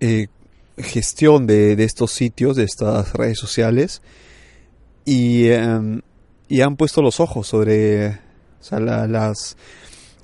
eh, 0.00 0.26
gestión 0.76 1.46
de, 1.46 1.72
estos 1.84 2.12
sitios, 2.12 2.56
de 2.56 2.64
estas 2.64 3.12
redes 3.14 3.38
sociales, 3.38 4.02
y, 5.04 5.48
em, 5.48 6.02
y 6.48 6.60
han 6.60 6.76
puesto 6.76 7.00
los 7.00 7.18
ojos 7.20 7.46
sobre 7.46 8.18
las 8.70 9.56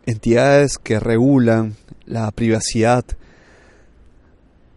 entidades 0.05 0.79
que 0.79 1.01
regulan 1.01 1.77
la 2.05 2.31
privacidad 2.33 3.05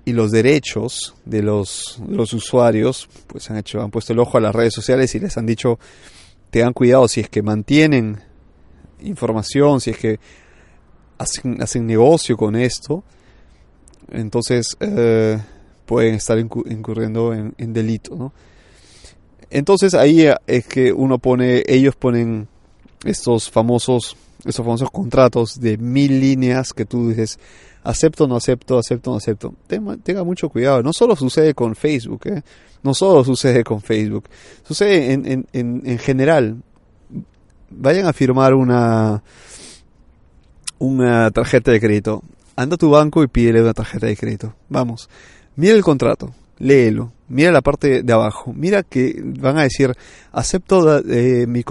y 0.05 0.13
los 0.13 0.31
derechos 0.31 1.15
de 1.25 1.43
los, 1.43 1.99
los 2.07 2.33
usuarios, 2.33 3.07
pues 3.27 3.49
han 3.51 3.57
hecho, 3.57 3.81
han 3.81 3.91
puesto 3.91 4.13
el 4.13 4.19
ojo 4.19 4.37
a 4.37 4.41
las 4.41 4.55
redes 4.55 4.73
sociales 4.73 5.13
y 5.15 5.19
les 5.19 5.37
han 5.37 5.45
dicho 5.45 5.79
tengan 6.51 6.73
cuidado 6.73 7.07
si 7.07 7.21
es 7.21 7.29
que 7.29 7.41
mantienen 7.41 8.19
información, 9.01 9.81
si 9.81 9.91
es 9.91 9.97
que 9.97 10.19
hacen, 11.17 11.61
hacen 11.61 11.87
negocio 11.87 12.37
con 12.37 12.55
esto, 12.55 13.03
entonces 14.11 14.75
eh, 14.79 15.39
pueden 15.85 16.15
estar 16.15 16.37
incurriendo 16.37 17.33
en, 17.33 17.73
delito, 17.73 18.15
¿no? 18.15 18.33
Entonces 19.49 19.93
ahí 19.93 20.27
es 20.47 20.65
que 20.65 20.93
uno 20.93 21.19
pone, 21.19 21.63
ellos 21.67 21.95
ponen 21.95 22.47
estos 23.03 23.49
famosos, 23.49 24.15
estos 24.45 24.65
famosos 24.65 24.91
contratos 24.91 25.59
de 25.59 25.77
mil 25.77 26.21
líneas 26.21 26.71
que 26.71 26.85
tú 26.85 27.09
dices, 27.09 27.37
acepto, 27.83 28.27
no 28.27 28.35
acepto, 28.35 28.77
acepto, 28.77 29.11
no 29.11 29.17
acepto. 29.17 29.53
Tenga, 29.67 30.23
mucho 30.23 30.49
cuidado. 30.49 30.83
No 30.83 30.93
solo 30.93 31.15
sucede 31.15 31.53
con 31.53 31.75
Facebook, 31.75 32.21
¿eh? 32.25 32.41
no 32.83 32.93
solo 32.93 33.23
sucede 33.25 33.63
con 33.63 33.81
Facebook. 33.81 34.25
Sucede 34.63 35.13
en, 35.13 35.25
en, 35.25 35.47
en, 35.53 35.97
general. 35.99 36.61
Vayan 37.69 38.05
a 38.07 38.13
firmar 38.13 38.53
una, 38.53 39.23
una 40.79 41.31
tarjeta 41.31 41.71
de 41.71 41.79
crédito. 41.79 42.23
Anda 42.55 42.75
a 42.75 42.77
tu 42.77 42.89
banco 42.89 43.23
y 43.23 43.27
pídele 43.27 43.61
una 43.61 43.73
tarjeta 43.73 44.07
de 44.07 44.17
crédito. 44.17 44.53
Vamos. 44.69 45.09
Mira 45.55 45.73
el 45.73 45.83
contrato. 45.83 46.33
Léelo. 46.59 47.11
Mira 47.27 47.51
la 47.51 47.61
parte 47.61 48.03
de 48.03 48.13
abajo. 48.13 48.53
Mira 48.53 48.83
que 48.83 49.19
van 49.23 49.57
a 49.57 49.63
decir, 49.63 49.93
acepto, 50.31 50.99
eh, 50.99 51.47
mi 51.47 51.63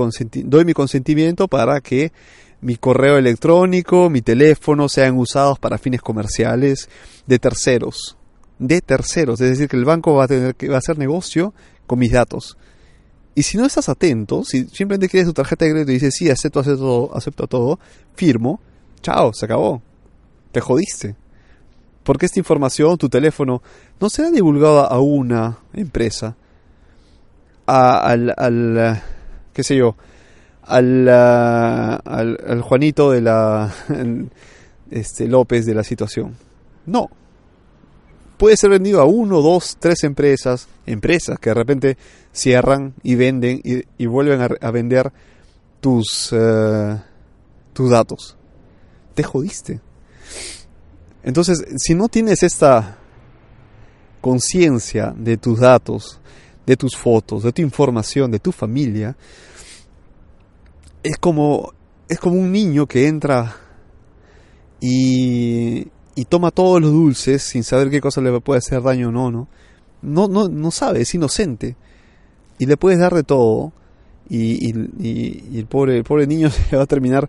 doy 0.45 0.65
mi 0.65 0.73
consentimiento 0.73 1.49
para 1.49 1.81
que 1.81 2.13
mi 2.61 2.77
correo 2.77 3.17
electrónico, 3.17 4.11
mi 4.11 4.23
teléfono 4.23 4.89
sean 4.89 5.17
usados 5.17 5.59
para 5.59 5.79
fines 5.79 6.03
comerciales 6.03 6.89
de 7.27 7.39
terceros. 7.39 8.17
De 8.59 8.81
terceros, 8.83 9.41
es 9.41 9.51
decir, 9.51 9.69
que 9.69 9.77
el 9.77 9.85
banco 9.85 10.15
va 10.15 10.25
a 10.25 10.29
tener 10.29 10.55
que 10.55 10.69
va 10.69 10.77
a 10.77 10.79
hacer 10.79 10.99
negocio 10.99 11.55
con 11.87 11.99
mis 11.99 12.13
datos. 12.13 12.59
Y 13.35 13.43
si 13.43 13.57
no 13.57 13.65
estás 13.65 13.89
atento, 13.89 14.45
si 14.45 14.65
simplemente 14.65 15.09
quieres 15.09 15.29
tu 15.29 15.33
tarjeta 15.33 15.65
de 15.65 15.71
crédito 15.71 15.93
y 15.93 15.95
dices, 15.95 16.15
sí, 16.15 16.29
acepto, 16.29 16.61
acepto, 16.61 17.11
acepto 17.15 17.47
todo, 17.47 17.79
firmo, 18.15 18.61
chao, 19.03 19.33
se 19.33 19.47
acabó. 19.47 19.81
Te 20.53 20.61
jodiste. 20.61 21.17
Porque 22.03 22.27
esta 22.27 22.39
información, 22.39 22.99
tu 22.99 23.09
teléfono, 23.09 23.63
no 24.01 24.11
será 24.11 24.31
divulgada 24.31 24.87
a 24.87 24.99
una 25.01 25.59
empresa, 25.73 26.37
al, 27.67 28.35
al, 28.37 29.03
qué 29.53 29.63
sé 29.63 29.77
yo, 29.77 29.97
al, 30.71 31.09
al, 31.09 32.63
Juanito 32.63 33.11
de 33.11 33.21
la 33.21 33.73
este, 34.91 35.27
López 35.27 35.67
de 35.67 35.75
la 35.75 35.85
situación. 35.85 36.37
No. 36.87 37.11
Puede 38.37 38.57
ser 38.57 38.71
vendido 38.71 39.01
a 39.01 39.05
uno, 39.05 39.43
dos, 39.43 39.77
tres 39.79 40.03
empresas, 40.05 40.69
empresas 40.87 41.39
que 41.39 41.51
de 41.51 41.55
repente 41.55 41.99
cierran 42.33 42.95
y 43.03 43.15
venden 43.15 43.61
y, 43.63 44.07
vuelven 44.07 44.57
a, 44.61 44.71
vender 44.71 45.13
tus, 45.81 46.31
eh, 46.33 46.99
tus 47.75 47.91
datos. 47.91 48.37
Te 49.15 49.23
jodiste. 49.23 49.81
Entonces, 51.23 51.63
si 51.77 51.95
no 51.95 52.09
tienes 52.09 52.43
esta 52.43 52.97
conciencia 54.23 55.13
de 55.15 55.37
tus 55.37 55.61
datos, 55.61 56.19
de 56.65 56.77
tus 56.77 56.97
fotos, 56.97 57.43
de 57.43 57.53
tu 57.53 57.61
información, 57.61 58.31
de 58.31 58.39
tu 58.39 58.53
familia, 58.53 59.17
es 61.03 61.17
como, 61.19 61.73
es 62.09 62.19
como 62.19 62.37
un 62.37 62.53
niño 62.53 62.87
que 62.87 63.07
entra 63.07 63.57
y, 64.81 65.87
y 66.15 66.25
toma 66.27 66.51
todos 66.51 66.81
los 66.81 66.91
dulces 66.91 67.43
sin 67.43 67.65
saber 67.65 67.91
qué 67.91 68.01
cosa 68.01 68.21
le 68.21 68.41
puede 68.41 68.59
hacer 68.59 68.83
daño 68.83 69.09
o 69.09 69.13
no, 69.13 69.31
¿no? 69.31 69.49
No, 70.03 70.29
no, 70.29 70.49
no 70.49 70.71
sabe, 70.71 71.03
es 71.03 71.15
inocente. 71.15 71.77
Y 72.59 72.67
le 72.67 72.77
puedes 72.77 72.99
dar 72.99 73.15
de 73.15 73.23
todo. 73.23 73.73
Y, 74.29 74.69
y, 74.69 75.59
el, 75.59 75.67
pobre, 75.67 75.97
el 75.97 76.05
pobre 76.05 76.27
niño 76.27 76.51
se 76.71 76.77
va 76.77 76.85
a 76.85 76.87
terminar 76.87 77.29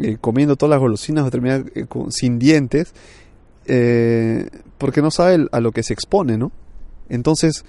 eh, 0.00 0.18
comiendo 0.20 0.56
todas 0.56 0.70
las 0.70 0.80
golosinas, 0.80 1.24
va 1.24 1.28
a 1.28 1.32
terminar 1.32 1.64
eh, 1.74 1.86
sin 2.10 2.38
dientes. 2.38 2.92
Eh, 3.66 4.48
porque 4.78 5.02
no 5.02 5.10
sabe 5.10 5.46
a 5.50 5.60
lo 5.60 5.72
que 5.72 5.82
se 5.82 5.92
expone, 5.92 6.38
¿no? 6.38 6.52
Entonces, 7.08 7.64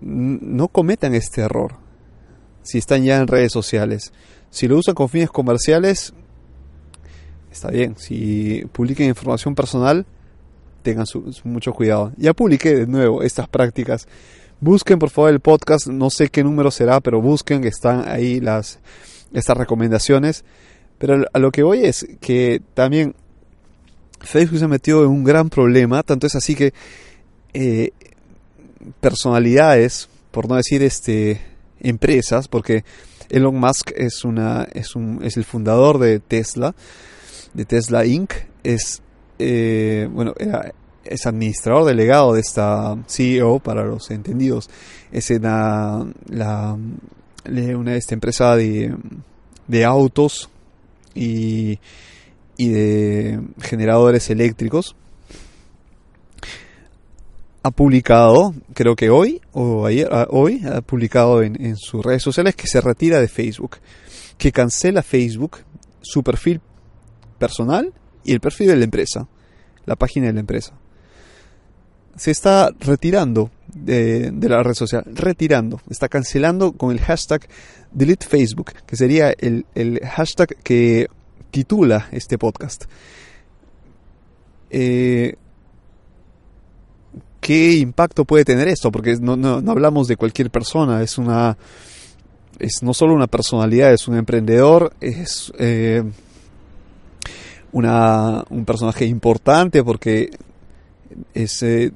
no 0.00 0.68
cometan 0.68 1.14
este 1.14 1.42
error 1.42 1.87
si 2.68 2.76
están 2.76 3.02
ya 3.02 3.16
en 3.16 3.26
redes 3.26 3.50
sociales. 3.50 4.12
Si 4.50 4.68
lo 4.68 4.76
usan 4.76 4.94
con 4.94 5.08
fines 5.08 5.30
comerciales, 5.30 6.12
está 7.50 7.70
bien. 7.70 7.96
Si 7.96 8.62
publiquen 8.72 9.08
información 9.08 9.54
personal, 9.54 10.04
tengan 10.82 11.06
mucho 11.44 11.72
cuidado. 11.72 12.12
Ya 12.18 12.34
publiqué 12.34 12.76
de 12.76 12.86
nuevo 12.86 13.22
estas 13.22 13.48
prácticas. 13.48 14.06
Busquen 14.60 14.98
por 14.98 15.08
favor 15.08 15.30
el 15.30 15.40
podcast, 15.40 15.86
no 15.86 16.10
sé 16.10 16.28
qué 16.28 16.44
número 16.44 16.70
será, 16.70 17.00
pero 17.00 17.22
busquen 17.22 17.62
que 17.62 17.68
están 17.68 18.06
ahí 18.06 18.38
las 18.38 18.80
estas 19.32 19.56
recomendaciones. 19.56 20.44
Pero 20.98 21.24
a 21.32 21.38
lo 21.38 21.50
que 21.50 21.62
voy 21.62 21.86
es 21.86 22.06
que 22.20 22.60
también 22.74 23.14
Facebook 24.20 24.58
se 24.58 24.66
ha 24.66 24.68
metido 24.68 25.04
en 25.04 25.10
un 25.10 25.24
gran 25.24 25.48
problema, 25.48 26.02
tanto 26.02 26.26
es 26.26 26.34
así 26.34 26.54
que 26.54 26.74
eh, 27.54 27.92
personalidades, 29.00 30.10
por 30.32 30.50
no 30.50 30.56
decir 30.56 30.82
este 30.82 31.40
empresas, 31.80 32.48
porque 32.48 32.84
Elon 33.28 33.58
Musk 33.58 33.92
es, 33.96 34.24
una, 34.24 34.66
es, 34.72 34.96
un, 34.96 35.20
es 35.22 35.36
el 35.36 35.44
fundador 35.44 35.98
de 35.98 36.20
Tesla, 36.20 36.74
de 37.54 37.64
Tesla 37.64 38.04
Inc., 38.06 38.32
es, 38.64 39.02
eh, 39.38 40.08
bueno, 40.10 40.34
es 41.04 41.26
administrador 41.26 41.84
delegado 41.84 42.34
de 42.34 42.40
esta 42.40 42.96
CEO, 43.06 43.60
para 43.60 43.84
los 43.84 44.10
entendidos, 44.10 44.68
es 45.12 45.30
una, 45.30 46.06
la, 46.28 46.76
una 47.46 47.96
esta 47.96 48.14
empresa 48.14 48.56
de, 48.56 48.94
de 49.66 49.84
autos 49.84 50.50
y, 51.14 51.78
y 52.56 52.68
de 52.68 53.40
generadores 53.60 54.30
eléctricos 54.30 54.96
ha 57.68 57.70
publicado, 57.70 58.54
creo 58.74 58.96
que 58.96 59.10
hoy 59.10 59.40
o 59.52 59.86
ayer, 59.86 60.08
ah, 60.10 60.26
hoy 60.30 60.62
ha 60.66 60.80
publicado 60.80 61.42
en, 61.42 61.76
sus 61.76 62.04
redes 62.04 62.22
sociales 62.22 62.56
que 62.56 62.66
se 62.66 62.80
retira 62.80 63.20
de 63.20 63.28
Facebook, 63.28 63.76
que 64.36 64.52
cancela 64.52 65.02
Facebook, 65.02 65.58
su 66.00 66.22
perfil 66.22 66.60
personal 67.38 67.92
y 68.24 68.32
el 68.32 68.40
perfil 68.40 68.68
de 68.68 68.76
la 68.76 68.84
empresa, 68.84 69.28
la 69.84 69.96
página 69.96 70.26
de 70.26 70.32
la 70.32 70.40
empresa. 70.40 70.74
Se 72.16 72.30
está 72.30 72.70
retirando 72.80 73.50
de, 73.72 74.32
la 74.40 74.62
red 74.62 74.74
social, 74.74 75.04
retirando, 75.06 75.80
está 75.88 76.08
cancelando 76.08 76.72
con 76.72 76.90
el 76.90 77.00
hashtag 77.00 77.46
delete 77.92 78.26
Facebook, 78.26 78.72
que 78.86 78.96
sería 78.96 79.30
el, 79.38 79.64
hashtag 80.04 80.56
que 80.64 81.08
titula 81.50 82.08
este 82.12 82.38
podcast. 82.38 82.86
Eh, 84.70 85.36
¿Qué 87.48 87.78
impacto 87.78 88.26
puede 88.26 88.44
tener 88.44 88.68
esto? 88.68 88.92
Porque 88.92 89.16
no, 89.18 89.34
no, 89.34 89.70
hablamos 89.70 90.06
de 90.06 90.16
cualquier 90.16 90.50
persona, 90.50 91.02
es 91.02 91.16
una 91.16 91.56
es 92.58 92.82
no 92.82 92.92
solo 92.92 93.14
una 93.14 93.26
personalidad, 93.26 93.90
es 93.90 94.06
un 94.06 94.18
emprendedor, 94.18 94.92
es 95.00 95.50
eh, 95.58 96.02
una, 97.72 98.44
un 98.50 98.66
personaje 98.66 99.06
importante 99.06 99.82
porque 99.82 100.28
es, 101.32 101.62
eh, 101.62 101.90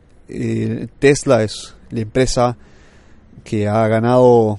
Tesla 0.99 1.43
es 1.43 1.75
la 1.91 2.01
empresa 2.01 2.57
que 3.45 3.69
ha 3.69 3.87
ganado 3.89 4.59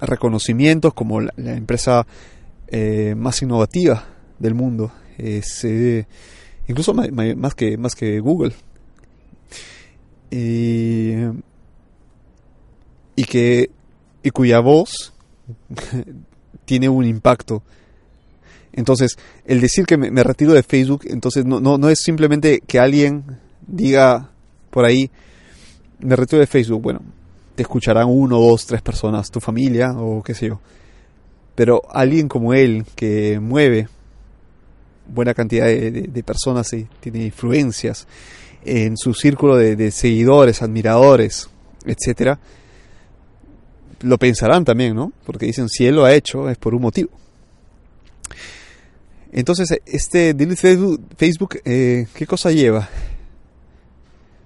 reconocimientos 0.00 0.92
como 0.92 1.20
la, 1.20 1.30
empresa 1.36 2.04
eh, 2.66 3.14
más 3.16 3.40
innovativa 3.42 4.06
del 4.40 4.54
mundo. 4.54 4.90
Es 5.18 5.64
incluso 6.66 6.94
más, 6.94 7.54
que, 7.54 7.76
más 7.76 7.94
que 7.94 8.18
Google. 8.18 8.54
Y, 10.36 11.12
y 13.14 13.24
que 13.24 13.70
y 14.22 14.30
cuya 14.30 14.58
voz 14.58 15.12
tiene 16.64 16.88
un 16.88 17.04
impacto. 17.04 17.62
Entonces, 18.72 19.16
el 19.44 19.60
decir 19.60 19.86
que 19.86 19.96
me, 19.96 20.24
retiro 20.24 20.52
de 20.52 20.64
Facebook, 20.64 21.02
entonces 21.04 21.44
no, 21.44 21.60
no, 21.60 21.78
no, 21.78 21.88
es 21.88 22.00
simplemente 22.00 22.60
que 22.66 22.80
alguien 22.80 23.22
diga 23.66 24.30
por 24.70 24.84
ahí, 24.84 25.10
me 26.00 26.16
retiro 26.16 26.40
de 26.40 26.48
Facebook. 26.48 26.82
Bueno, 26.82 27.00
te 27.54 27.62
escucharán 27.62 28.08
uno, 28.08 28.40
dos, 28.40 28.66
tres 28.66 28.82
personas, 28.82 29.30
tu 29.30 29.38
familia 29.38 29.92
o 29.92 30.22
qué 30.22 30.34
sé 30.34 30.48
yo. 30.48 30.60
Pero 31.54 31.82
alguien 31.88 32.26
como 32.26 32.52
él, 32.52 32.84
que 32.96 33.38
mueve 33.38 33.88
buena 35.06 35.34
cantidad 35.34 35.66
de, 35.66 36.22
personas 36.24 36.72
y 36.72 36.88
tiene 37.00 37.26
influencias 37.26 38.08
en 38.64 38.96
su 38.96 39.14
círculo 39.14 39.56
de, 39.56 39.76
de 39.76 39.90
seguidores, 39.90 40.62
admiradores, 40.62 41.48
etcétera, 41.84 42.38
lo 44.04 44.18
pensarán 44.18 44.64
también, 44.64 44.94
¿no? 44.94 45.12
Porque 45.24 45.46
dicen, 45.46 45.68
si 45.68 45.86
él 45.86 45.96
lo 45.96 46.04
ha 46.04 46.14
hecho, 46.14 46.48
es 46.48 46.58
por 46.58 46.74
un 46.74 46.82
motivo. 46.82 47.10
Entonces, 49.32 49.80
este 49.84 50.34
delete 50.34 50.78
Facebook, 51.16 51.58
eh, 51.64 52.06
¿qué 52.14 52.26
cosa 52.26 52.52
lleva? 52.52 52.88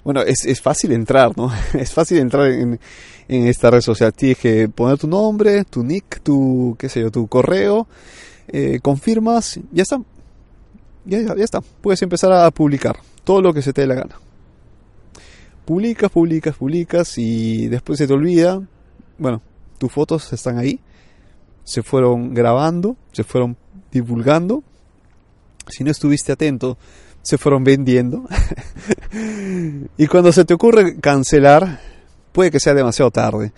Bueno, 0.03 0.23
es, 0.23 0.47
es, 0.47 0.63
fácil 0.63 0.93
entrar, 0.93 1.37
¿no? 1.37 1.53
Es 1.75 1.93
fácil 1.93 2.19
entrar 2.19 2.51
en, 2.51 2.81
en, 3.29 3.47
esta 3.47 3.71
red 3.71 3.83
social. 3.83 4.15
Tienes 4.15 4.39
que 4.39 4.69
poner 4.69 4.97
tu 4.97 5.07
nombre, 5.07 5.65
tu 5.65 5.85
nick, 5.85 6.23
tu, 6.23 6.75
qué 6.79 6.89
sé 6.89 7.03
yo, 7.03 7.11
tu 7.11 7.27
correo, 7.27 7.87
eh, 8.49 8.79
confirmas, 8.81 9.61
ya 9.73 9.83
está. 9.83 10.01
Ya, 11.05 11.35
ya 11.37 11.45
está. 11.45 11.61
Puedes 11.61 12.01
empezar 12.01 12.33
a 12.33 12.51
publicar 12.51 12.97
todo 13.29 13.43
lo 13.43 13.53
que 13.53 13.61
se 13.61 13.75
te 13.75 13.83
dé 13.83 13.87
la 13.87 13.95
gana. 13.95 14.19
Publicas, 15.67 16.11
publicas, 16.11 16.57
publicas 16.57 17.19
y 17.19 17.69
después 17.69 17.99
se 17.99 18.07
te 18.07 18.15
olvida. 18.15 18.59
Bueno, 19.19 19.43
tus 19.77 19.93
fotos 19.93 20.33
están 20.33 20.57
ahí, 20.57 20.81
se 21.63 21.83
fueron 21.83 22.33
grabando, 22.33 22.97
se 23.13 23.25
fueron 23.25 23.55
divulgando. 23.93 24.65
Si 25.69 25.85
no 25.85 25.91
estuviste 25.91 26.33
atento, 26.33 26.79
se 27.21 27.37
fueron 27.37 27.65
vendiendo. 27.65 28.27
y 29.99 30.07
cuando 30.07 30.33
se 30.33 30.47
te 30.47 30.55
ocurre 30.55 30.99
cancelar, 30.99 31.81
puede 32.33 32.51
que 32.51 32.61
sea 32.61 32.73
demasiado 32.73 33.11
tarde, 33.11 33.53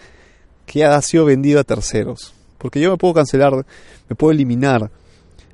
que 0.66 0.84
ha 0.84 1.00
sido 1.00 1.26
vendido 1.26 1.60
a 1.60 1.64
terceros. 1.64 2.34
Porque 2.58 2.80
yo 2.80 2.90
me 2.90 2.96
puedo 2.96 3.14
cancelar, 3.14 3.64
me 4.08 4.16
puedo 4.16 4.32
eliminar 4.32 4.90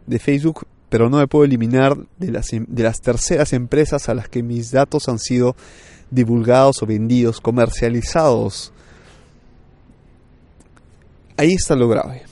de 0.07 0.19
Facebook, 0.19 0.67
pero 0.97 1.11
no 1.11 1.19
me 1.19 1.27
puedo 1.27 1.45
eliminar 1.45 1.95
de 2.17 2.31
las, 2.31 2.47
de 2.51 2.83
las 2.83 3.03
terceras 3.03 3.53
empresas 3.53 4.09
a 4.09 4.15
las 4.15 4.31
que 4.31 4.43
mis 4.43 4.71
datos 4.71 5.11
han 5.11 5.19
sido 5.19 5.55
divulgados 6.11 6.83
o 6.83 6.87
vendidos, 6.87 7.39
comercializados 7.39 8.73
ahí 11.37 11.53
está 11.53 11.77
lo 11.77 11.87
grave. 11.87 12.23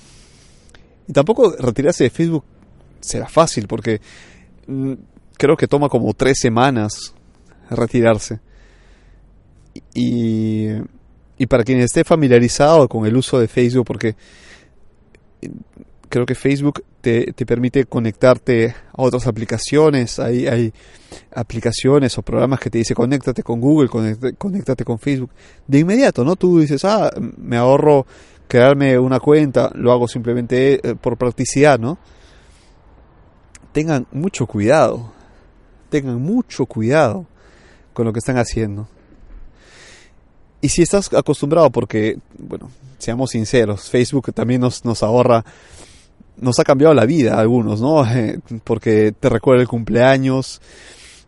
Y 1.06 1.12
tampoco 1.12 1.54
retirarse 1.58 2.04
de 2.04 2.10
Facebook 2.10 2.42
será 3.00 3.28
fácil 3.28 3.68
porque 3.68 4.00
mm, 4.66 4.94
creo 5.36 5.58
que 5.58 5.68
toma 5.68 5.90
como 5.90 6.14
tres 6.14 6.38
semanas 6.40 7.12
retirarse. 7.68 8.40
Y, 9.92 10.68
y 11.36 11.46
para 11.48 11.64
quien 11.64 11.80
esté 11.80 12.02
familiarizado 12.02 12.88
con 12.88 13.04
el 13.04 13.14
uso 13.14 13.38
de 13.38 13.46
Facebook, 13.46 13.84
porque 13.84 14.16
creo 16.14 16.26
que 16.26 16.36
Facebook 16.36 16.84
te, 17.00 17.32
te, 17.32 17.44
permite 17.44 17.86
conectarte 17.86 18.72
a 18.92 19.02
otras 19.02 19.26
aplicaciones. 19.26 20.20
Hay, 20.20 20.46
hay 20.46 20.72
aplicaciones 21.34 22.16
o 22.16 22.22
programas 22.22 22.60
que 22.60 22.70
te 22.70 22.78
dice 22.78 22.94
conéctate 22.94 23.42
con 23.42 23.60
Google, 23.60 23.88
conéctate 24.38 24.84
con 24.84 25.00
Facebook. 25.00 25.30
De 25.66 25.80
inmediato, 25.80 26.24
¿no? 26.24 26.36
Tú 26.36 26.60
dices, 26.60 26.84
ah, 26.84 27.10
me 27.36 27.56
ahorro 27.56 28.06
crearme 28.46 28.96
una 28.96 29.18
cuenta, 29.18 29.72
lo 29.74 29.90
hago 29.90 30.06
simplemente 30.06 30.88
eh, 30.88 30.94
por 30.94 31.16
practicidad, 31.16 31.80
¿no? 31.80 31.98
Tengan 33.72 34.06
mucho 34.12 34.46
cuidado, 34.46 35.12
tengan 35.90 36.22
mucho 36.22 36.66
cuidado 36.66 37.26
con 37.92 38.06
lo 38.06 38.12
que 38.12 38.20
están 38.20 38.38
haciendo. 38.38 38.86
Y 40.60 40.68
si 40.68 40.82
estás 40.82 41.12
acostumbrado, 41.12 41.70
porque, 41.70 42.18
bueno, 42.38 42.70
seamos 42.98 43.30
sinceros, 43.30 43.90
Facebook 43.90 44.32
también 44.32 44.60
nos, 44.60 44.84
nos 44.84 45.02
ahorra, 45.02 45.44
nos 46.36 46.58
ha 46.58 46.64
cambiado 46.64 46.94
la 46.94 47.06
vida 47.06 47.34
a 47.34 47.40
algunos, 47.40 47.80
¿no? 47.80 48.04
porque 48.64 49.12
te 49.12 49.28
recuerda 49.28 49.62
el 49.62 49.68
cumpleaños 49.68 50.60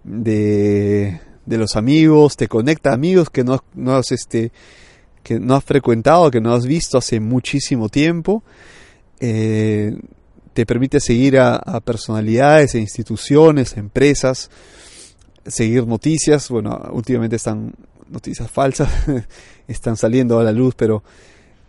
de, 0.04 1.20
de 1.46 1.58
los 1.58 1.76
amigos, 1.76 2.36
te 2.36 2.48
conecta 2.48 2.90
a 2.90 2.94
amigos 2.94 3.30
que 3.30 3.44
no, 3.44 3.62
no 3.74 3.96
has, 3.96 4.12
este, 4.12 4.52
que 5.22 5.40
no 5.40 5.54
has 5.54 5.64
frecuentado, 5.64 6.30
que 6.30 6.40
no 6.40 6.54
has 6.54 6.66
visto 6.66 6.98
hace 6.98 7.20
muchísimo 7.20 7.88
tiempo. 7.88 8.44
Eh, 9.20 9.96
te 10.52 10.64
permite 10.64 11.00
seguir 11.00 11.38
a, 11.38 11.80
personalidades, 11.80 12.74
e 12.74 12.78
instituciones, 12.78 13.76
empresas, 13.76 14.50
seguir 15.46 15.86
noticias. 15.86 16.48
Bueno, 16.48 16.80
últimamente 16.92 17.36
están 17.36 17.74
noticias 18.08 18.50
falsas, 18.50 18.88
están 19.68 19.96
saliendo 19.96 20.38
a 20.38 20.44
la 20.44 20.52
luz, 20.52 20.74
pero 20.74 21.02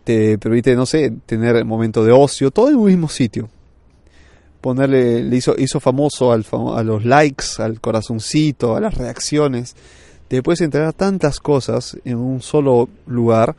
te 0.08 0.38
permite, 0.38 0.74
no 0.74 0.86
sé, 0.86 1.12
tener 1.26 1.62
momento 1.66 2.02
de 2.02 2.12
ocio, 2.12 2.50
todo 2.50 2.70
en 2.70 2.76
un 2.76 2.86
mismo 2.86 3.10
sitio. 3.10 3.50
Ponerle, 4.62 5.22
le 5.22 5.36
hizo, 5.36 5.54
hizo 5.58 5.80
famoso 5.80 6.32
al, 6.32 6.46
a 6.74 6.82
los 6.82 7.04
likes, 7.04 7.44
al 7.58 7.78
corazoncito, 7.78 8.74
a 8.74 8.80
las 8.80 8.94
reacciones 8.94 9.76
te 10.28 10.42
puedes 10.42 10.62
enterar 10.62 10.94
tantas 10.94 11.40
cosas 11.40 11.98
en 12.06 12.16
un 12.16 12.40
solo 12.40 12.88
lugar 13.06 13.54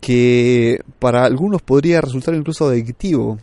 que 0.00 0.80
para 0.98 1.26
algunos 1.26 1.60
podría 1.60 2.00
resultar 2.00 2.34
incluso 2.34 2.66
adictivo. 2.66 3.38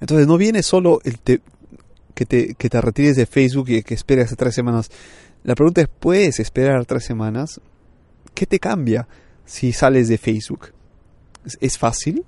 Entonces 0.00 0.26
no 0.26 0.36
viene 0.36 0.64
solo 0.64 0.98
el 1.04 1.20
que, 1.20 2.26
te, 2.26 2.54
que 2.54 2.68
te 2.68 2.80
retires 2.80 3.14
de 3.14 3.26
Facebook 3.26 3.68
y 3.68 3.82
que 3.84 3.94
esperes 3.94 4.34
tres 4.36 4.52
semanas. 4.52 4.90
La 5.44 5.54
pregunta 5.54 5.80
es, 5.80 5.88
¿puedes 5.88 6.40
esperar 6.40 6.86
tres 6.86 7.04
semanas? 7.04 7.60
¿Qué 8.34 8.46
te 8.46 8.58
cambia 8.58 9.06
si 9.44 9.72
sales 9.72 10.08
de 10.08 10.18
Facebook? 10.18 10.72
¿Es, 11.60 11.78
fácil? 11.78 12.24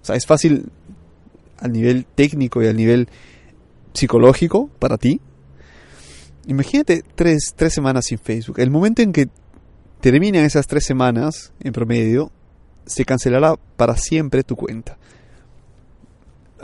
O 0.00 0.04
sea, 0.04 0.16
¿es 0.16 0.26
fácil 0.26 0.70
al 1.58 1.72
nivel 1.72 2.06
técnico 2.06 2.62
y 2.62 2.66
al 2.66 2.76
nivel 2.76 3.08
psicológico 3.92 4.68
para 4.78 4.96
ti? 4.96 5.20
Imagínate 6.46 7.04
tres, 7.14 7.52
tres 7.54 7.72
semanas 7.72 8.06
sin 8.06 8.18
Facebook. 8.18 8.58
El 8.58 8.70
momento 8.70 9.02
en 9.02 9.12
que 9.12 9.28
terminan 10.00 10.44
esas 10.44 10.66
tres 10.66 10.84
semanas, 10.84 11.52
en 11.60 11.72
promedio, 11.72 12.32
se 12.86 13.04
cancelará 13.04 13.54
para 13.76 13.96
siempre 13.96 14.42
tu 14.42 14.56
cuenta. 14.56 14.98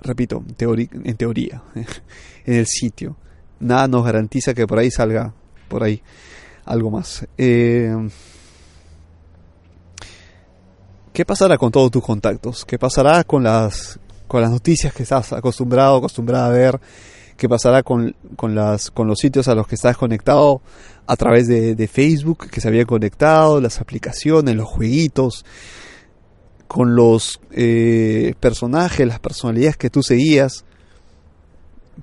Repito, 0.03 0.45
en 0.59 1.17
teoría, 1.17 1.63
en 1.75 2.55
el 2.55 2.67
sitio. 2.67 3.17
Nada 3.61 3.89
nos 3.89 4.05
garantiza 4.05 4.55
que 4.55 4.67
por 4.67 4.79
ahí 4.79 4.91
salga, 4.91 5.35
por 5.69 5.83
ahí, 5.83 6.03
algo 6.65 6.91
más. 6.91 7.27
Eh, 7.37 7.95
¿Qué 11.19 11.25
pasará 11.25 11.59
con 11.59 11.73
todos 11.73 11.91
tus 11.91 12.05
contactos? 12.05 12.65
¿Qué 12.65 12.79
pasará 12.79 13.25
con 13.25 13.43
las, 13.43 13.99
con 14.29 14.41
las 14.41 14.53
noticias 14.53 14.95
que 14.95 15.03
estás 15.03 15.33
acostumbrado, 15.33 15.97
acostumbrada 15.97 16.47
a 16.47 16.51
ver? 16.51 16.81
qué 17.37 17.49
pasará 17.49 17.83
con, 17.83 18.15
con, 18.37 18.55
las, 18.55 18.93
con 18.93 19.09
los 19.09 19.19
sitios 19.19 19.49
a 19.49 19.57
los 19.57 19.67
que 19.67 19.75
estás 19.75 19.97
conectado 19.97 20.63
a 21.09 21.17
través 21.17 21.49
de, 21.49 21.89
Facebook, 21.89 22.49
que 22.49 22.61
se 22.61 22.69
había 22.69 22.85
conectado, 22.85 23.61
las 23.61 23.81
aplicaciones, 23.81 24.55
los 24.55 24.69
jueguitos, 24.69 25.45
con 26.69 26.95
los 26.95 27.41
eh, 27.51 28.35
personajes, 28.39 29.05
las 29.05 29.19
personalidades 29.19 29.77
que 29.77 29.91
tú 29.91 30.05
seguías. 30.05 30.65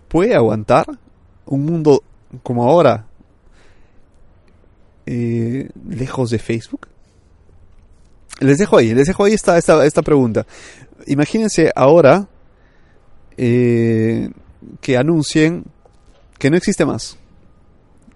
¿Puede 0.10 0.36
aguantar 0.36 0.88
un 1.46 1.64
mundo 1.64 2.04
como 2.44 2.70
ahora? 2.70 3.08
eh, 5.06 5.70
lejos 5.88 6.32
de 6.32 6.40
Facebook? 6.40 6.90
Les 8.40 8.58
dejo 8.58 8.78
ahí, 8.78 8.94
les 8.94 9.08
dejo 9.08 9.24
ahí 9.24 9.34
esta, 9.34 9.58
esta, 9.58 9.86
esta 9.86 10.02
pregunta. 10.02 10.46
Imagínense 11.08 11.72
ahora 11.76 12.28
eh, 13.38 14.30
que 14.82 14.98
anuncien 14.98 15.66
que 16.38 16.50
no 16.50 16.58
existe 16.58 16.86
más. 16.86 17.18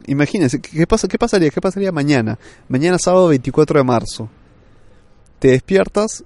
Imagínense, 0.08 0.60
¿qué, 0.60 0.88
pasa, 0.88 1.08
¿qué 1.08 1.18
pasaría? 1.18 1.50
¿Qué 1.50 1.62
pasaría 1.62 1.92
mañana? 1.92 2.40
Mañana 2.68 2.98
sábado 2.98 3.28
24 3.28 3.80
de 3.80 3.84
marzo. 3.84 4.30
Te 5.40 5.50
despiertas 5.50 6.24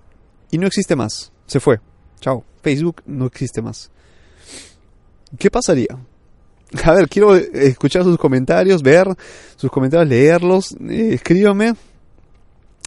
y 0.49 0.57
no 0.57 0.67
existe 0.67 0.95
más. 0.95 1.31
Se 1.45 1.59
fue. 1.59 1.79
Chao. 2.19 2.43
Facebook 2.61 3.01
no 3.05 3.25
existe 3.25 3.61
más. 3.61 3.91
¿Qué 5.37 5.51
pasaría? 5.51 5.97
A 6.83 6.93
ver, 6.93 7.09
quiero 7.09 7.35
escuchar 7.35 8.03
sus 8.03 8.17
comentarios, 8.17 8.81
ver 8.81 9.07
sus 9.55 9.69
comentarios, 9.69 10.07
leerlos. 10.07 10.71
Eh, 10.89 11.15
escríbame 11.15 11.73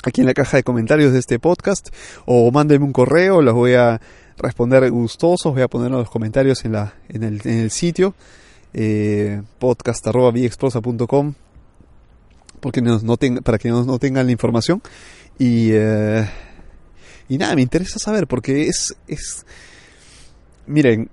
aquí 0.04 0.20
en 0.20 0.26
la 0.26 0.34
caja 0.34 0.56
de 0.56 0.62
comentarios 0.62 1.12
de 1.12 1.18
este 1.18 1.38
podcast 1.38 1.88
o 2.24 2.50
mándenme 2.50 2.84
un 2.84 2.92
correo, 2.92 3.42
los 3.42 3.54
voy 3.54 3.74
a 3.74 4.00
responder 4.38 4.90
gustosos, 4.90 5.52
voy 5.52 5.62
a 5.62 5.68
poner 5.68 5.90
los 5.90 6.10
comentarios 6.10 6.64
en, 6.64 6.72
la, 6.72 6.94
en, 7.08 7.22
el, 7.22 7.40
en 7.44 7.58
el 7.60 7.70
sitio 7.70 8.14
eh, 8.74 9.42
podcast.viexprosa.com 9.58 11.34
porque 12.60 12.82
no, 12.82 12.98
no 12.98 13.16
para 13.42 13.58
que 13.58 13.68
no, 13.68 13.98
tengan 13.98 14.26
la 14.26 14.32
información. 14.32 14.82
Y, 15.38 15.70
eh, 15.72 16.28
y 17.28 17.38
nada, 17.38 17.54
me 17.54 17.62
interesa 17.62 17.98
saber 17.98 18.26
porque 18.26 18.68
es, 18.68 18.94
es 19.06 19.46
miren, 20.66 21.10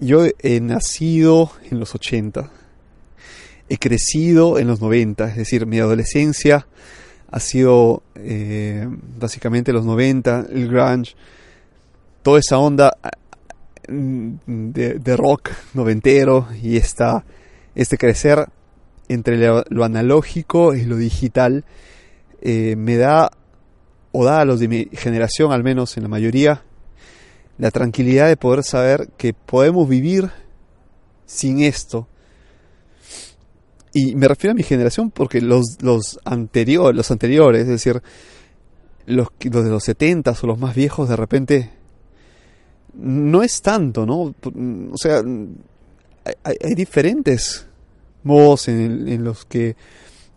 yo 0.00 0.26
he 0.40 0.60
nacido 0.60 1.50
en 1.70 1.80
los 1.80 1.94
80, 1.94 2.50
he 3.68 3.78
crecido 3.78 4.58
en 4.58 4.66
los 4.66 4.80
90, 4.80 5.28
es 5.30 5.36
decir, 5.36 5.66
mi 5.66 5.78
adolescencia 5.78 6.66
ha 7.36 7.40
sido 7.40 8.02
eh, 8.14 8.88
básicamente 9.18 9.70
los 9.70 9.84
90, 9.84 10.46
el 10.52 10.68
grunge, 10.68 11.14
toda 12.22 12.40
esa 12.40 12.56
onda 12.56 12.96
mm, 13.88 14.36
de, 14.46 15.16
rock 15.18 15.50
noventero 15.74 16.48
y 16.62 16.78
esta, 16.78 17.26
este 17.74 17.98
crecer 17.98 18.46
entre 19.08 19.36
lo, 19.36 19.84
analógico 19.84 20.74
y 20.74 20.86
lo 20.86 20.96
digital 20.96 21.66
eh, 22.40 22.74
me 22.74 22.96
da, 22.96 23.30
o 24.12 24.24
da 24.24 24.40
a 24.40 24.46
los 24.46 24.58
de 24.58 24.68
mi 24.68 24.88
generación, 24.94 25.52
al 25.52 25.62
menos 25.62 25.98
en 25.98 26.04
la 26.04 26.08
mayoría, 26.08 26.62
la 27.58 27.70
tranquilidad 27.70 28.28
de 28.28 28.38
poder 28.38 28.64
saber 28.64 29.10
que 29.18 29.34
podemos 29.34 29.86
vivir 29.86 30.30
sin 31.26 31.60
esto 31.60 32.08
y 33.96 34.14
me 34.14 34.28
refiero 34.28 34.52
a 34.52 34.54
mi 34.54 34.62
generación 34.62 35.10
porque 35.10 35.40
los, 35.40 35.78
los, 35.80 36.20
anterior, 36.26 36.94
los 36.94 37.10
anteriores, 37.10 37.62
es 37.62 37.68
decir, 37.68 38.02
los, 39.06 39.28
de 39.38 39.70
los 39.70 39.84
70 39.84 40.36
o 40.42 40.46
los 40.46 40.58
más 40.58 40.74
viejos, 40.74 41.08
de 41.08 41.16
repente, 41.16 41.70
no 42.92 43.42
es 43.42 43.62
tanto, 43.62 44.04
¿no? 44.04 44.34
O 44.92 44.98
sea, 44.98 45.22
hay, 46.44 46.74
diferentes 46.74 47.66
modos 48.22 48.68
en, 48.68 49.24
los 49.24 49.46
que 49.46 49.76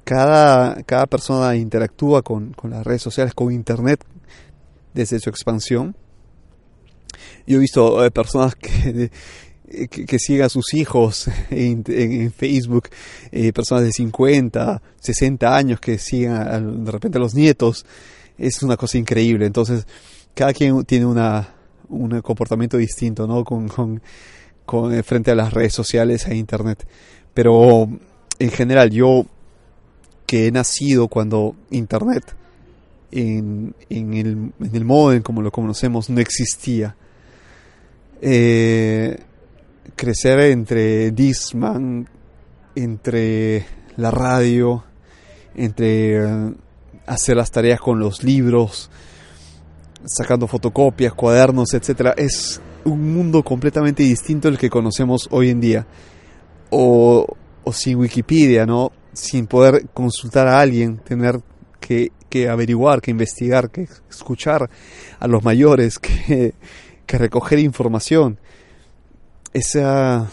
cada, 0.05 0.81
cada 0.83 1.07
persona 1.07 1.53
interactúa 1.57 2.21
con, 2.21 2.53
con, 2.53 2.71
las 2.71 2.85
redes 2.85 3.01
sociales, 3.01 3.33
con 3.33 3.51
Internet, 3.51 4.05
desde 4.93 5.19
su 5.19 5.29
expansión. 5.29 5.97
Yo 7.45 7.57
he 7.57 7.59
visto 7.59 8.05
eh, 8.05 8.09
personas 8.09 8.55
que 8.55 9.11
eh, 9.71 9.87
que, 9.87 10.17
siga 10.17 10.47
a 10.47 10.49
sus 10.49 10.73
hijos 10.73 11.29
en, 11.51 11.83
Facebook, 12.31 12.89
eh, 13.31 13.53
personas 13.53 13.83
de 13.83 13.91
50, 13.91 14.81
60 14.99 15.55
años 15.55 15.79
que 15.79 15.97
sigan 15.99 16.83
de 16.83 16.91
repente 16.91 17.17
a 17.17 17.21
los 17.21 17.35
nietos, 17.35 17.85
es 18.37 18.63
una 18.63 18.77
cosa 18.77 18.97
increíble. 18.97 19.45
Entonces, 19.45 19.85
cada 20.33 20.53
quien 20.53 20.83
tiene 20.85 21.05
una, 21.05 21.53
un 21.89 22.21
comportamiento 22.21 22.77
distinto, 22.77 23.27
¿no? 23.27 23.43
Con, 23.43 23.67
con, 24.65 24.93
eh, 24.93 25.03
frente 25.03 25.31
a 25.31 25.35
las 25.35 25.53
redes 25.53 25.73
sociales 25.73 26.25
e 26.27 26.35
Internet. 26.35 26.87
Pero, 27.33 27.87
en 28.39 28.51
general, 28.51 28.89
yo 28.89 29.25
que 30.25 30.47
he 30.47 30.51
nacido 30.51 31.07
cuando 31.07 31.55
Internet, 31.69 32.35
en, 33.11 33.75
en, 33.89 34.13
el, 34.13 34.27
en 34.59 34.75
el 34.75 34.85
modo 34.85 35.13
en 35.13 35.21
como 35.21 35.41
lo 35.41 35.51
conocemos, 35.51 36.09
no 36.09 36.19
existía. 36.19 36.95
Crecer 39.95 40.39
entre 40.39 41.11
Disman, 41.11 42.07
entre 42.75 43.65
la 43.97 44.11
radio, 44.11 44.83
entre 45.55 46.17
eh, 46.17 46.53
hacer 47.05 47.35
las 47.35 47.51
tareas 47.51 47.79
con 47.79 47.99
los 47.99 48.23
libros, 48.23 48.89
sacando 50.05 50.47
fotocopias, 50.47 51.13
cuadernos, 51.13 51.73
etcétera, 51.73 52.13
es 52.17 52.61
un 52.85 53.13
mundo 53.13 53.43
completamente 53.43 54.03
distinto 54.03 54.47
al 54.47 54.57
que 54.57 54.69
conocemos 54.69 55.27
hoy 55.31 55.49
en 55.49 55.59
día. 55.59 55.87
O, 56.69 57.25
o 57.63 57.73
sin 57.73 57.97
Wikipedia, 57.97 58.65
¿no? 58.65 58.91
Sin 59.13 59.47
poder 59.47 59.87
consultar 59.93 60.47
a 60.47 60.59
alguien, 60.59 60.97
tener 60.97 61.41
que, 61.79 62.11
que 62.29 62.47
averiguar, 62.47 63.01
que 63.01 63.11
investigar, 63.11 63.71
que 63.71 63.87
escuchar 64.09 64.69
a 65.19 65.27
los 65.27 65.43
mayores, 65.43 65.99
que, 65.99 66.53
que 67.05 67.17
recoger 67.17 67.59
información 67.59 68.39
esa... 69.53 70.29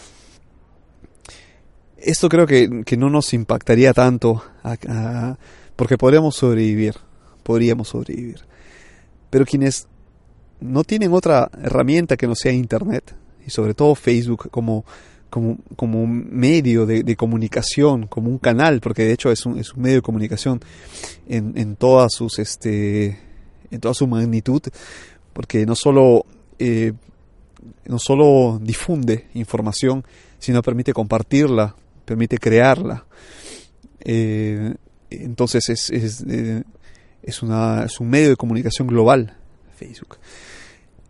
Esto 1.97 2.29
creo 2.29 2.45
que, 2.45 2.69
no 2.97 3.09
nos 3.09 3.33
impactaría 3.33 3.91
tanto 3.93 4.43
porque 5.75 5.97
podríamos 5.97 6.35
sobrevivir, 6.35 6.95
podríamos 7.43 7.89
sobrevivir. 7.89 8.41
Pero 9.29 9.45
quienes 9.45 9.87
no 10.59 10.83
tienen 10.83 11.13
otra 11.13 11.49
herramienta 11.61 12.17
que 12.17 12.27
no 12.27 12.35
sea 12.35 12.51
Internet, 12.51 13.15
y 13.45 13.49
sobre 13.49 13.73
todo 13.73 13.95
Facebook 13.95 14.49
como, 14.51 14.85
como, 15.29 15.57
como 15.75 16.01
un 16.01 16.29
medio 16.31 16.85
de, 16.85 17.15
comunicación, 17.15 18.07
como 18.07 18.29
un 18.29 18.39
canal, 18.39 18.79
porque 18.81 19.03
de 19.03 19.13
hecho 19.13 19.31
es 19.31 19.45
un, 19.45 19.57
es 19.57 19.73
un 19.73 19.83
medio 19.83 19.97
de 19.97 20.01
comunicación 20.01 20.59
en, 21.27 21.57
en, 21.57 21.75
todas 21.75 22.13
sus, 22.13 22.39
este, 22.39 23.19
en 23.71 23.79
toda 23.79 23.93
su 23.93 24.07
magnitud, 24.07 24.61
porque 25.33 25.65
no 25.65 25.75
solo 25.75 26.25
eh, 26.59 26.93
no 27.85 27.99
solo 27.99 28.59
difunde 28.61 29.27
información, 29.33 30.03
sino 30.39 30.61
permite 30.61 30.93
compartirla, 30.93 31.75
permite 32.05 32.37
crearla. 32.37 33.05
Eh, 33.99 34.73
entonces 35.09 35.69
es, 35.69 35.89
es, 35.89 36.23
eh, 36.27 36.63
es, 37.23 37.41
una, 37.41 37.85
es, 37.85 37.99
un 37.99 38.09
medio 38.09 38.29
de 38.29 38.35
comunicación 38.35 38.87
global, 38.87 39.35
Facebook. 39.75 40.17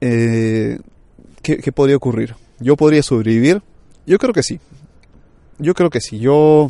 Eh, 0.02 0.80
¿qué, 1.42 1.72
podría 1.72 1.98
ocurrir? 1.98 2.36
¿Yo 2.60 2.76
podría 2.76 3.04
sobrevivir? 3.04 3.62
Yo 4.06 4.18
creo 4.18 4.34
que 4.34 4.44
sí. 4.44 4.60
Yo 5.60 5.74
creo 5.74 5.90
que 5.90 6.02
sí. 6.02 6.20
Yo 6.20 6.70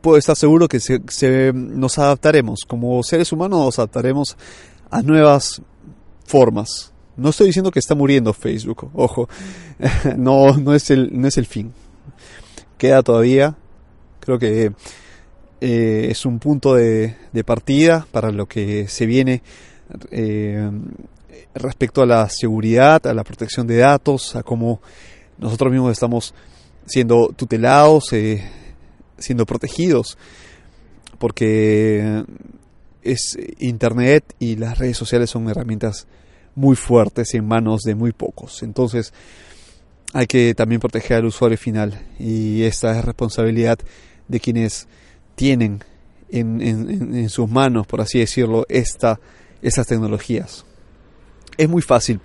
puedo 0.00 0.16
estar 0.16 0.36
seguro 0.36 0.68
que 0.68 0.80
se, 0.80 1.52
nos 1.54 1.98
adaptaremos. 1.98 2.60
Como 2.66 3.02
seres 3.02 3.32
humanos 3.32 3.60
nos 3.60 3.78
adaptaremos 3.78 4.36
a 4.90 5.02
nuevas 5.02 5.62
formas. 6.26 6.92
No 7.16 7.30
estoy 7.30 7.46
diciendo 7.46 7.70
que 7.70 7.78
está 7.78 7.94
muriendo 7.94 8.32
Facebook, 8.32 8.90
ojo, 8.94 9.28
no, 10.16 10.56
no, 10.58 10.74
es, 10.74 10.90
el, 10.90 11.08
no 11.18 11.26
es 11.28 11.38
el 11.38 11.46
fin. 11.46 11.72
Queda 12.76 13.02
todavía, 13.02 13.56
creo 14.20 14.38
que 14.38 14.72
eh, 15.60 16.08
es 16.10 16.26
un 16.26 16.38
punto 16.38 16.74
de, 16.74 17.16
partida 17.44 18.06
para 18.10 18.30
lo 18.30 18.46
que 18.46 18.88
se 18.88 19.06
viene 19.06 19.42
eh, 20.10 20.70
respecto 21.54 22.02
a 22.02 22.06
la 22.06 22.28
seguridad, 22.28 23.06
a 23.06 23.14
la 23.14 23.24
protección 23.24 23.66
de 23.66 23.78
datos, 23.78 24.36
a 24.36 24.42
cómo 24.42 24.80
nosotros 25.38 25.72
mismos 25.72 25.92
estamos 25.92 26.34
siendo 26.84 27.28
tutelados, 27.34 28.12
eh, 28.12 28.44
siendo 29.16 29.46
protegidos, 29.46 30.18
porque 31.18 32.24
es 33.12 33.38
Internet 33.58 34.34
y 34.38 34.56
las 34.56 34.78
redes 34.78 34.96
sociales 34.96 35.30
son 35.30 35.48
herramientas 35.48 36.06
muy 36.54 36.76
fuertes 36.76 37.34
en 37.34 37.46
manos 37.46 37.82
de 37.82 37.94
muy 37.94 38.12
pocos. 38.12 38.62
Entonces 38.62 39.12
hay 40.12 40.26
que 40.26 40.54
también 40.54 40.80
proteger 40.80 41.18
al 41.18 41.26
usuario 41.26 41.58
final 41.58 42.00
y 42.18 42.62
esta 42.62 42.98
es 42.98 43.04
responsabilidad 43.04 43.78
de 44.28 44.40
quienes 44.40 44.88
tienen 45.34 45.84
en, 46.30 47.28
sus 47.28 47.48
manos, 47.48 47.86
por 47.86 48.00
así 48.00 48.18
decirlo, 48.18 48.64
esta, 48.68 49.20
estas 49.62 49.86
tecnologías. 49.86 50.64
Es 51.56 51.68
muy 51.68 51.82
fácil 51.82 52.20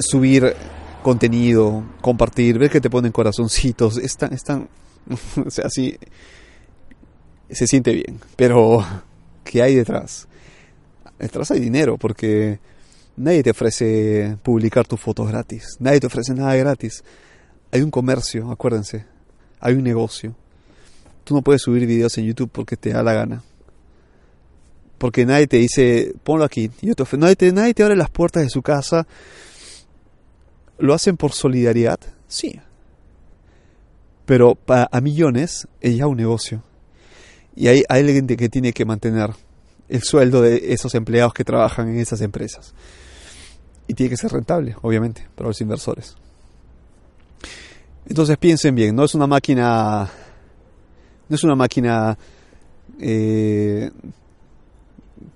subir 0.00 0.54
contenido, 1.02 1.84
compartir, 2.00 2.58
ver 2.58 2.70
que 2.70 2.80
te 2.80 2.90
ponen 2.90 3.12
corazoncitos, 3.12 3.98
están, 3.98 4.32
están, 4.32 4.68
o 5.46 5.50
sea, 5.50 5.66
así 5.66 5.96
se 7.50 7.66
siente 7.66 7.92
bien, 7.92 8.20
pero 8.36 8.84
¿qué 9.48 9.62
hay 9.62 9.74
detrás? 9.74 10.28
Detrás 11.18 11.50
hay 11.50 11.58
dinero, 11.58 11.96
porque 11.96 12.60
nadie 13.16 13.42
te 13.42 13.50
ofrece 13.50 14.36
publicar 14.42 14.86
tus 14.86 15.00
fotos 15.00 15.28
gratis, 15.28 15.76
nadie 15.80 16.00
te 16.00 16.06
ofrece 16.06 16.34
nada 16.34 16.54
gratis. 16.54 17.02
Hay 17.72 17.80
un 17.80 17.90
comercio, 17.90 18.50
acuérdense, 18.50 19.06
hay 19.58 19.74
un 19.74 19.84
negocio. 19.84 20.34
tú 21.24 21.34
no 21.34 21.42
puedes 21.42 21.62
subir 21.62 21.86
videos 21.86 22.16
en 22.18 22.24
YouTube 22.24 22.50
porque 22.50 22.76
te 22.76 22.90
da 22.90 23.02
la 23.02 23.12
gana. 23.12 23.42
Porque 24.98 25.24
nadie 25.24 25.46
te 25.46 25.58
dice, 25.58 26.12
ponlo 26.24 26.44
aquí. 26.44 26.70
YouTube. 26.80 27.18
Nadie 27.18 27.36
te, 27.36 27.52
nadie 27.52 27.74
te 27.74 27.82
abre 27.82 27.94
las 27.94 28.10
puertas 28.10 28.42
de 28.42 28.48
su 28.48 28.62
casa. 28.62 29.06
¿Lo 30.78 30.92
hacen 30.92 31.16
por 31.16 31.32
solidaridad? 31.32 32.00
Sí. 32.26 32.58
Pero 34.26 34.58
a 34.66 35.00
millones 35.00 35.68
es 35.80 35.96
ya 35.96 36.06
un 36.06 36.16
negocio. 36.16 36.62
Y 37.58 37.66
hay, 37.66 37.82
alguien 37.88 38.28
que 38.28 38.48
tiene 38.48 38.72
que 38.72 38.84
mantener 38.84 39.30
el 39.88 40.04
sueldo 40.04 40.42
de 40.42 40.72
esos 40.72 40.94
empleados 40.94 41.34
que 41.34 41.42
trabajan 41.42 41.88
en 41.88 41.98
esas 41.98 42.20
empresas. 42.20 42.72
Y 43.88 43.94
tiene 43.94 44.10
que 44.10 44.16
ser 44.16 44.30
rentable, 44.30 44.76
obviamente, 44.80 45.26
para 45.34 45.48
los 45.48 45.60
inversores. 45.60 46.14
Entonces 48.06 48.38
piensen 48.38 48.76
bien, 48.76 48.94
no 48.94 49.02
es 49.02 49.16
una 49.16 49.26
máquina, 49.26 50.08
no 51.28 51.34
es 51.34 51.42
una 51.42 51.56
máquina 51.56 52.16
eh, 53.00 53.90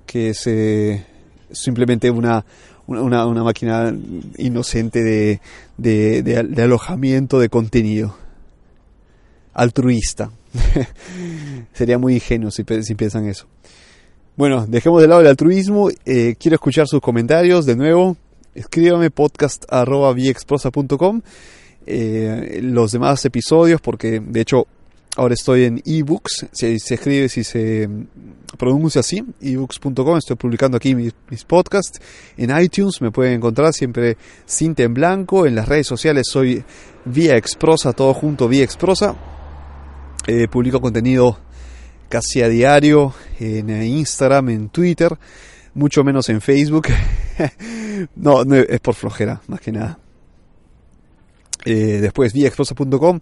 que 0.07 0.31
es 0.31 0.49
simplemente 1.51 2.09
una, 2.09 2.45
una, 2.87 3.27
una, 3.27 3.43
máquina 3.43 3.93
inocente 4.39 5.03
de, 5.03 5.41
de, 5.77 6.23
de, 6.23 6.63
alojamiento 6.63 7.41
de 7.41 7.49
contenido 7.49 8.17
altruista. 9.55 10.31
Sería 11.73 11.99
muy 11.99 12.15
ingenuo 12.15 12.51
si, 12.51 12.65
si 12.83 12.95
piensan 12.95 13.29
eso. 13.29 13.47
Bueno, 14.37 14.67
dejemos 14.67 15.03
de 15.03 15.09
lado 15.09 15.21
el 15.21 15.27
altruismo. 15.27 15.91
Eh, 16.05 16.37
quiero 16.39 16.55
escuchar 16.55 16.87
sus 16.89 17.01
comentarios 17.01 17.67
de 17.67 17.77
nuevo. 17.77 18.17
Escríbame 18.55 19.11
podcast.viexprosa.com 19.11 21.23
eh, 21.87 22.61
los 22.63 22.93
demás 22.93 23.25
episodios 23.25 23.81
porque 23.81 24.21
de 24.21 24.41
hecho 24.41 24.69
ahora 25.17 25.35
estoy 25.35 25.65
en 25.65 25.83
ebooks, 25.85 26.47
se, 26.53 26.79
se 26.79 26.95
escribe 26.95 27.29
si 27.29 27.43
se 27.43 27.89
pronuncia 28.57 29.01
así, 29.01 29.25
ebooks.com, 29.41 30.17
estoy 30.17 30.37
publicando 30.37 30.77
aquí 30.77 30.95
mis, 30.95 31.45
podcasts, 31.45 32.01
en 32.37 32.57
iTunes 32.57 33.03
me 33.03 33.11
pueden 33.11 33.35
encontrar 33.35 33.73
siempre 33.73 34.17
cinta 34.47 34.85
en 34.85 34.95
blanco, 34.95 35.45
en 35.45 35.57
las 35.57 35.69
redes 35.69 35.89
sociales 35.89 36.27
soy 36.31 36.63
Vía 37.05 37.37
Exprosa, 37.37 37.93
todo 37.93 38.15
junto 38.15 38.49
Vía 38.49 38.65
Exprosa, 38.65 39.17
eh, 40.27 40.49
publico 40.49 40.81
contenido 40.81 41.39
casi 42.09 42.43
a 42.43 42.49
diario 42.49 43.15
en 43.41 43.71
Instagram, 43.71 44.51
en 44.51 44.69
Twitter, 44.69 45.17
mucho 45.75 46.05
menos 46.05 46.29
en 46.29 46.41
Facebook, 46.41 46.89
no, 48.17 48.45
no, 48.45 48.57
es 48.57 48.81
por 48.81 48.95
flojera, 48.95 49.41
más 49.49 49.61
que 49.61 49.73
nada. 49.73 49.99
Eh, 51.65 51.99
después 52.01 52.33
viaexprosa.com 52.33 53.21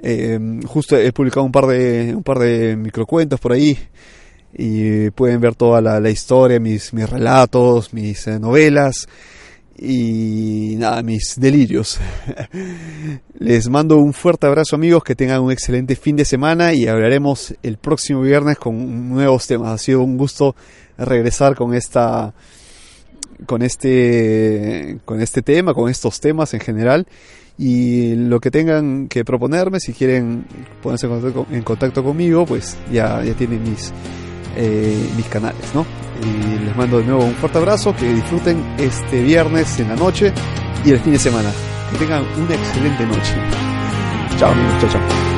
eh, 0.00 0.60
justo 0.66 0.96
he 0.96 1.12
publicado 1.12 1.44
un 1.44 1.52
par 1.52 1.66
de 1.66 2.14
un 2.14 2.22
par 2.22 2.38
de 2.38 2.74
microcuentos 2.74 3.38
por 3.38 3.52
ahí 3.52 3.78
y 4.54 5.10
pueden 5.10 5.40
ver 5.40 5.54
toda 5.54 5.80
la, 5.82 6.10
historia 6.10 6.58
mis, 6.58 6.94
mis 6.94 7.08
relatos 7.08 7.92
mis 7.92 8.26
eh, 8.26 8.40
novelas 8.40 9.08
y 9.76 10.76
nada 10.78 11.02
mis 11.02 11.34
delirios. 11.38 11.98
Les 13.38 13.68
mando 13.68 13.96
un 13.96 14.12
fuerte 14.12 14.46
abrazo 14.46 14.76
amigos 14.76 15.02
que 15.04 15.14
tengan 15.14 15.40
un 15.40 15.52
excelente 15.52 15.96
fin 15.96 16.16
de 16.16 16.24
semana 16.24 16.74
y 16.74 16.86
hablaremos 16.86 17.54
el 17.62 17.78
próximo 17.78 18.22
viernes 18.22 18.58
con 18.58 19.08
nuevos 19.08 19.46
temas. 19.46 19.70
Ha 19.70 19.78
sido 19.78 20.02
un 20.02 20.16
gusto 20.16 20.54
regresar 20.98 21.54
con 21.54 21.74
esta 21.74 22.34
con 23.46 23.62
este 23.62 24.98
con 25.04 25.20
este 25.20 25.42
tema 25.42 25.74
con 25.74 25.90
estos 25.90 26.20
temas 26.20 26.54
en 26.54 26.60
general. 26.60 27.06
Y 27.58 28.14
lo 28.14 28.40
que 28.40 28.50
tengan 28.50 29.08
que 29.08 29.24
proponerme, 29.24 29.78
si 29.78 29.92
quieren 29.92 30.46
ponerse 30.82 31.06
en 31.06 31.62
contacto, 31.62 32.02
conmigo, 32.02 32.46
pues 32.46 32.78
ya, 32.90 33.22
ya 33.22 33.34
tienen 33.34 33.62
mis, 33.62 33.92
eh, 34.56 35.10
mis 35.16 35.26
canales, 35.26 35.74
¿no? 35.74 35.86
Y 36.22 36.64
les 36.64 36.76
mando 36.76 36.98
de 36.98 37.04
nuevo 37.04 37.24
un 37.24 37.34
fuerte 37.34 37.58
abrazo, 37.58 37.94
que 37.94 38.12
disfruten 38.12 38.74
este 38.78 39.22
viernes 39.22 39.78
en 39.80 39.88
la 39.88 39.96
noche 39.96 40.32
y 40.84 40.90
el 40.90 41.00
fin 41.00 41.12
de 41.12 41.18
semana. 41.18 41.50
Que 41.90 41.98
tengan 41.98 42.24
una 42.36 42.54
excelente 42.54 43.06
noche. 43.06 43.34
Chao 44.38 44.50
amigos, 44.52 44.80
chao, 44.80 44.90
chao. 44.90 45.32